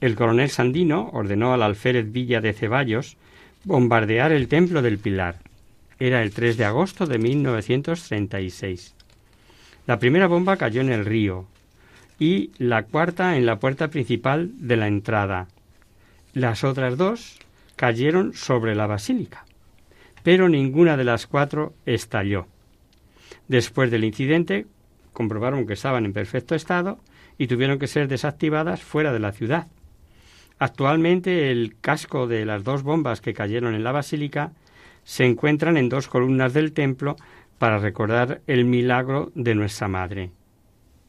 El 0.00 0.14
coronel 0.14 0.48
Sandino 0.48 1.10
ordenó 1.12 1.52
al 1.52 1.62
alférez 1.62 2.10
Villa 2.10 2.40
de 2.40 2.54
Ceballos 2.54 3.16
bombardear 3.64 4.32
el 4.32 4.48
templo 4.48 4.80
del 4.80 4.98
Pilar. 4.98 5.36
Era 5.98 6.22
el 6.22 6.32
3 6.32 6.56
de 6.56 6.64
agosto 6.64 7.06
de 7.06 7.18
1936. 7.18 8.94
La 9.86 9.98
primera 9.98 10.26
bomba 10.26 10.56
cayó 10.56 10.80
en 10.80 10.90
el 10.90 11.04
río 11.04 11.46
y 12.18 12.52
la 12.58 12.84
cuarta 12.84 13.36
en 13.36 13.44
la 13.44 13.58
puerta 13.58 13.88
principal 13.88 14.50
de 14.54 14.76
la 14.76 14.86
entrada. 14.86 15.48
Las 16.32 16.64
otras 16.64 16.96
dos 16.96 17.38
cayeron 17.76 18.34
sobre 18.34 18.74
la 18.74 18.86
basílica, 18.86 19.44
pero 20.22 20.48
ninguna 20.48 20.96
de 20.96 21.04
las 21.04 21.26
cuatro 21.26 21.74
estalló. 21.86 22.46
Después 23.50 23.90
del 23.90 24.04
incidente, 24.04 24.66
comprobaron 25.12 25.66
que 25.66 25.72
estaban 25.72 26.04
en 26.04 26.12
perfecto 26.12 26.54
estado 26.54 27.00
y 27.36 27.48
tuvieron 27.48 27.80
que 27.80 27.88
ser 27.88 28.06
desactivadas 28.06 28.80
fuera 28.80 29.12
de 29.12 29.18
la 29.18 29.32
ciudad. 29.32 29.66
Actualmente 30.60 31.50
el 31.50 31.74
casco 31.80 32.28
de 32.28 32.44
las 32.44 32.62
dos 32.62 32.84
bombas 32.84 33.20
que 33.20 33.34
cayeron 33.34 33.74
en 33.74 33.82
la 33.82 33.90
basílica 33.90 34.52
se 35.02 35.24
encuentran 35.24 35.76
en 35.76 35.88
dos 35.88 36.06
columnas 36.06 36.54
del 36.54 36.72
templo 36.72 37.16
para 37.58 37.80
recordar 37.80 38.40
el 38.46 38.66
milagro 38.66 39.32
de 39.34 39.56
nuestra 39.56 39.88
Madre. 39.88 40.30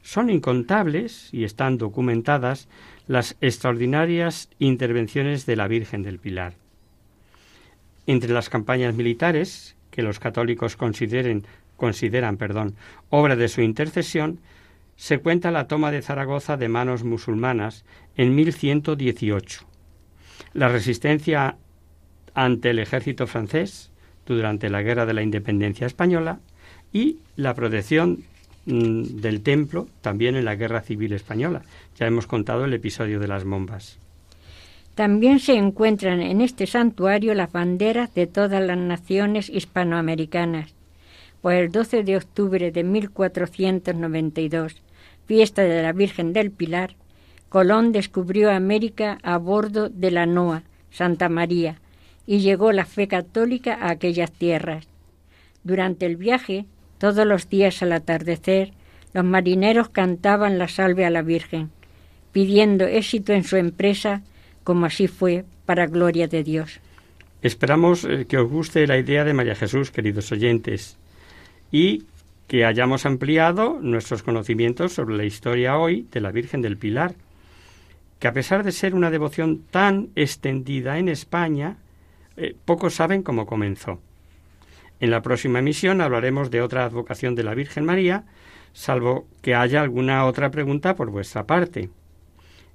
Son 0.01 0.31
incontables 0.31 1.31
y 1.31 1.43
están 1.43 1.77
documentadas 1.77 2.67
las 3.05 3.37
extraordinarias 3.39 4.49
intervenciones 4.57 5.45
de 5.45 5.57
la 5.57 5.67
Virgen 5.67 6.01
del 6.01 6.17
Pilar. 6.17 6.55
Entre 8.07 8.33
las 8.33 8.49
campañas 8.49 8.95
militares 8.95 9.75
que 9.91 10.01
los 10.01 10.19
católicos 10.19 10.77
consideren, 10.77 11.45
consideran 11.81 12.37
perdón, 12.37 12.75
obra 13.09 13.35
de 13.35 13.47
su 13.47 13.63
intercesión, 13.63 14.39
se 14.97 15.17
cuenta 15.17 15.49
la 15.49 15.67
toma 15.67 15.89
de 15.89 16.03
Zaragoza 16.03 16.55
de 16.55 16.69
manos 16.69 17.03
musulmanas 17.03 17.85
en 18.15 18.35
1118, 18.35 19.65
la 20.53 20.69
resistencia 20.69 21.55
ante 22.35 22.69
el 22.69 22.77
ejército 22.77 23.25
francés 23.25 23.89
durante 24.27 24.69
la 24.69 24.83
Guerra 24.83 25.07
de 25.07 25.15
la 25.15 25.23
Independencia 25.23 25.87
Española 25.87 26.37
y 26.93 27.17
la 27.35 27.55
protección 27.55 28.25
mm, 28.67 29.01
del 29.19 29.41
templo 29.41 29.87
también 30.01 30.35
en 30.35 30.45
la 30.45 30.53
Guerra 30.53 30.81
Civil 30.81 31.13
Española. 31.13 31.63
Ya 31.97 32.05
hemos 32.05 32.27
contado 32.27 32.65
el 32.65 32.75
episodio 32.75 33.19
de 33.19 33.27
las 33.27 33.43
bombas. 33.43 33.97
También 34.93 35.39
se 35.39 35.53
encuentran 35.53 36.21
en 36.21 36.41
este 36.41 36.67
santuario 36.67 37.33
las 37.33 37.51
banderas 37.51 38.13
de 38.13 38.27
todas 38.27 38.61
las 38.61 38.77
naciones 38.77 39.49
hispanoamericanas, 39.49 40.75
pues 41.41 41.59
el 41.59 41.71
12 41.71 42.03
de 42.03 42.17
octubre 42.17 42.71
de 42.71 42.83
1492, 42.83 44.81
fiesta 45.25 45.63
de 45.63 45.81
la 45.81 45.91
Virgen 45.91 46.33
del 46.33 46.51
Pilar, 46.51 46.95
Colón 47.49 47.91
descubrió 47.91 48.51
América 48.51 49.17
a 49.23 49.37
bordo 49.37 49.89
de 49.89 50.11
la 50.11 50.25
Noa, 50.25 50.63
Santa 50.89 51.29
María, 51.29 51.81
y 52.25 52.39
llegó 52.39 52.71
la 52.71 52.85
fe 52.85 53.07
católica 53.07 53.73
a 53.73 53.91
aquellas 53.91 54.31
tierras. 54.31 54.87
Durante 55.63 56.05
el 56.05 56.15
viaje, 56.15 56.65
todos 56.97 57.25
los 57.25 57.49
días 57.49 57.81
al 57.81 57.91
atardecer, 57.91 58.71
los 59.13 59.25
marineros 59.25 59.89
cantaban 59.89 60.57
la 60.57 60.67
salve 60.67 61.05
a 61.05 61.09
la 61.09 61.23
Virgen, 61.23 61.71
pidiendo 62.31 62.85
éxito 62.85 63.33
en 63.33 63.43
su 63.43 63.57
empresa, 63.57 64.21
como 64.63 64.85
así 64.85 65.07
fue, 65.07 65.43
para 65.65 65.87
gloria 65.87 66.27
de 66.27 66.43
Dios. 66.43 66.79
Esperamos 67.41 68.05
eh, 68.05 68.25
que 68.27 68.37
os 68.37 68.49
guste 68.49 68.85
la 68.87 68.97
idea 68.97 69.23
de 69.23 69.33
María 69.33 69.55
Jesús, 69.55 69.91
queridos 69.91 70.31
oyentes, 70.31 70.97
y 71.71 72.03
que 72.47 72.65
hayamos 72.65 73.05
ampliado 73.05 73.79
nuestros 73.81 74.23
conocimientos 74.23 74.93
sobre 74.93 75.15
la 75.15 75.23
historia 75.23 75.77
hoy 75.77 76.07
de 76.11 76.19
la 76.19 76.31
Virgen 76.31 76.61
del 76.61 76.77
Pilar, 76.77 77.15
que 78.19 78.27
a 78.27 78.33
pesar 78.33 78.63
de 78.63 78.71
ser 78.71 78.93
una 78.93 79.09
devoción 79.09 79.63
tan 79.71 80.09
extendida 80.15 80.99
en 80.99 81.07
España, 81.07 81.77
eh, 82.37 82.55
pocos 82.65 82.95
saben 82.95 83.23
cómo 83.23 83.45
comenzó. 83.45 83.99
En 84.99 85.09
la 85.09 85.21
próxima 85.21 85.59
emisión 85.59 86.01
hablaremos 86.01 86.51
de 86.51 86.61
otra 86.61 86.83
advocación 86.83 87.35
de 87.35 87.43
la 87.43 87.55
Virgen 87.55 87.85
María, 87.85 88.25
salvo 88.73 89.25
que 89.41 89.55
haya 89.55 89.81
alguna 89.81 90.25
otra 90.25 90.51
pregunta 90.51 90.95
por 90.95 91.09
vuestra 91.09 91.47
parte. 91.47 91.89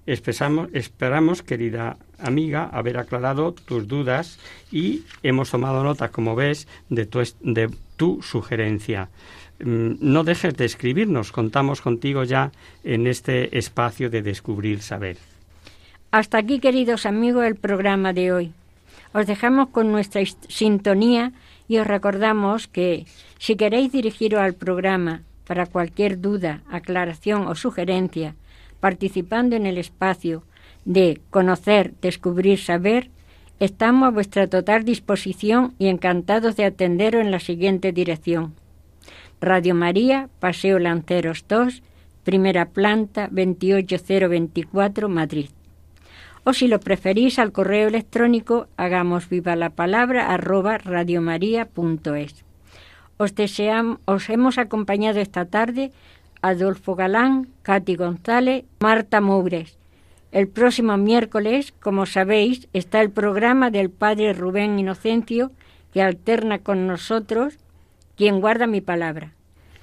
Esperamos, 0.07 1.43
querida 1.43 1.97
amiga, 2.19 2.71
haber 2.73 2.99
aclarado 2.99 3.53
tus 3.53 3.89
dudas 3.89 4.39
y 4.71 5.03
hemos 5.23 5.51
tomado 5.51 5.83
nota, 5.83 6.11
como 6.11 6.35
ves, 6.35 6.69
de 6.89 7.07
tu, 7.07 7.21
de 7.41 7.71
tu 7.97 8.23
sugerencia. 8.23 9.09
Mm, 9.59 9.95
no 10.01 10.25
dejes 10.25 10.57
de 10.57 10.65
escribirnos, 10.65 11.33
contamos 11.33 11.81
contigo 11.81 12.25
ya 12.25 12.53
en 12.85 13.07
este 13.07 13.57
espacio 13.59 14.11
de 14.11 14.23
descubrir 14.23 14.83
saber. 14.83 15.19
Hasta 16.11 16.39
aquí, 16.39 16.61
queridos 16.61 17.07
amigos, 17.07 17.45
el 17.45 17.57
programa 17.57 18.13
de 18.13 18.33
hoy. 18.33 18.53
Os 19.13 19.27
dejamos 19.27 19.71
con 19.71 19.91
nuestra 19.93 20.23
sintonía 20.49 21.33
y 21.69 21.79
os 21.79 21.87
recordamos 21.87 22.69
que 22.69 23.07
si 23.39 23.57
queréis 23.57 23.93
dirigiros 23.93 24.41
al 24.41 24.55
programa 24.55 25.23
para 25.47 25.67
cualquier 25.67 26.21
duda, 26.21 26.61
aclaración 26.71 27.47
o 27.47 27.55
sugerencia, 27.55 28.35
participando 28.81 29.57
en 29.57 29.67
el 29.67 29.79
espacio 29.79 30.43
de 30.85 31.21
conocer, 31.31 31.95
descubrir, 32.01 32.59
saber, 32.59 33.11
estamos 33.61 34.07
a 34.07 34.11
vuestra 34.11 34.47
total 34.49 34.85
disposición 34.85 35.75
y 35.79 35.89
encantados 35.89 36.57
de 36.57 36.65
atenderos 36.65 37.23
en 37.23 37.31
la 37.31 37.41
siguiente 37.41 37.93
dirección. 37.93 38.55
Radio 39.41 39.75
María, 39.75 40.29
Paseo 40.41 40.79
Lanceros 40.79 41.45
2, 41.49 41.83
primera 42.25 42.67
planta 42.71 43.29
28024, 43.31 45.09
Madrid 45.09 45.51
o 46.47 46.53
si 46.53 46.69
lo 46.69 46.79
preferís 46.79 47.41
al 47.41 47.51
correo 47.51 47.89
electrónico 47.89 48.69
hagamos 48.77 49.29
viva 49.29 49.57
la 49.57 49.71
palabra 49.71 50.33
arroba 50.33 50.79
radiomaria.es. 50.79 52.45
Os, 53.17 53.35
os 54.05 54.31
hemos 54.31 54.57
acompañado 54.57 55.19
esta 55.19 55.47
tarde 55.47 55.91
Adolfo 56.43 56.95
Galán, 56.95 57.49
Katy 57.63 57.97
González, 57.97 58.65
Marta 58.81 59.21
Moures. 59.21 59.77
El 60.33 60.49
próximo 60.49 60.97
miércoles, 60.97 61.73
como 61.81 62.07
sabéis, 62.07 62.69
está 62.73 63.01
el 63.01 63.11
programa 63.11 63.71
del 63.71 63.91
Padre 63.91 64.33
Rubén 64.33 64.79
Inocencio, 64.79 65.53
que 65.93 66.03
alterna 66.03 66.59
con 66.59 66.87
nosotros, 66.87 67.59
quien 68.17 68.41
guarda 68.41 68.67
mi 68.67 68.81
palabra. 68.81 69.33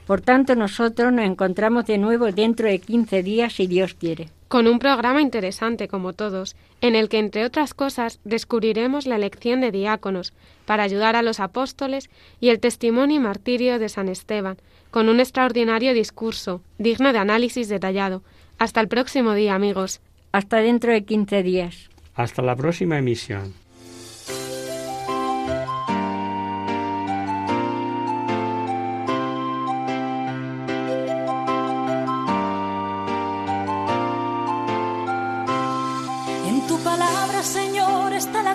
Por 0.06 0.22
tanto, 0.22 0.56
nosotros 0.56 1.12
nos 1.14 1.26
encontramos 1.26 1.86
de 1.86 1.98
nuevo 1.98 2.32
dentro 2.32 2.68
de 2.68 2.80
15 2.80 3.24
días, 3.24 3.54
si 3.54 3.68
Dios 3.68 3.94
quiere 3.94 4.30
con 4.54 4.68
un 4.68 4.78
programa 4.78 5.20
interesante 5.20 5.88
como 5.88 6.14
todos, 6.14 6.56
en 6.80 6.96
el 6.96 7.10
que, 7.10 7.18
entre 7.18 7.44
otras 7.44 7.74
cosas, 7.74 8.20
descubriremos 8.24 9.08
la 9.08 9.16
elección 9.16 9.62
de 9.62 9.72
diáconos 9.72 10.32
para 10.66 10.84
ayudar 10.84 11.16
a 11.16 11.22
los 11.22 11.40
apóstoles 11.40 12.10
y 12.40 12.50
el 12.50 12.60
testimonio 12.60 13.18
y 13.18 13.20
martirio 13.20 13.80
de 13.80 13.90
San 13.90 14.10
Esteban, 14.10 14.58
con 14.92 15.10
un 15.10 15.20
extraordinario 15.20 15.94
discurso, 15.94 16.62
digno 16.78 17.14
de 17.14 17.20
análisis 17.20 17.70
detallado. 17.70 18.24
Hasta 18.60 18.80
el 18.82 18.88
próximo 18.88 19.34
día, 19.34 19.56
amigos. 19.56 20.02
Hasta 20.32 20.58
dentro 20.58 20.92
de 20.92 21.04
15 21.04 21.44
días. 21.44 21.90
Hasta 22.16 22.42
la 22.42 22.56
próxima 22.56 22.98
emisión. 22.98 23.54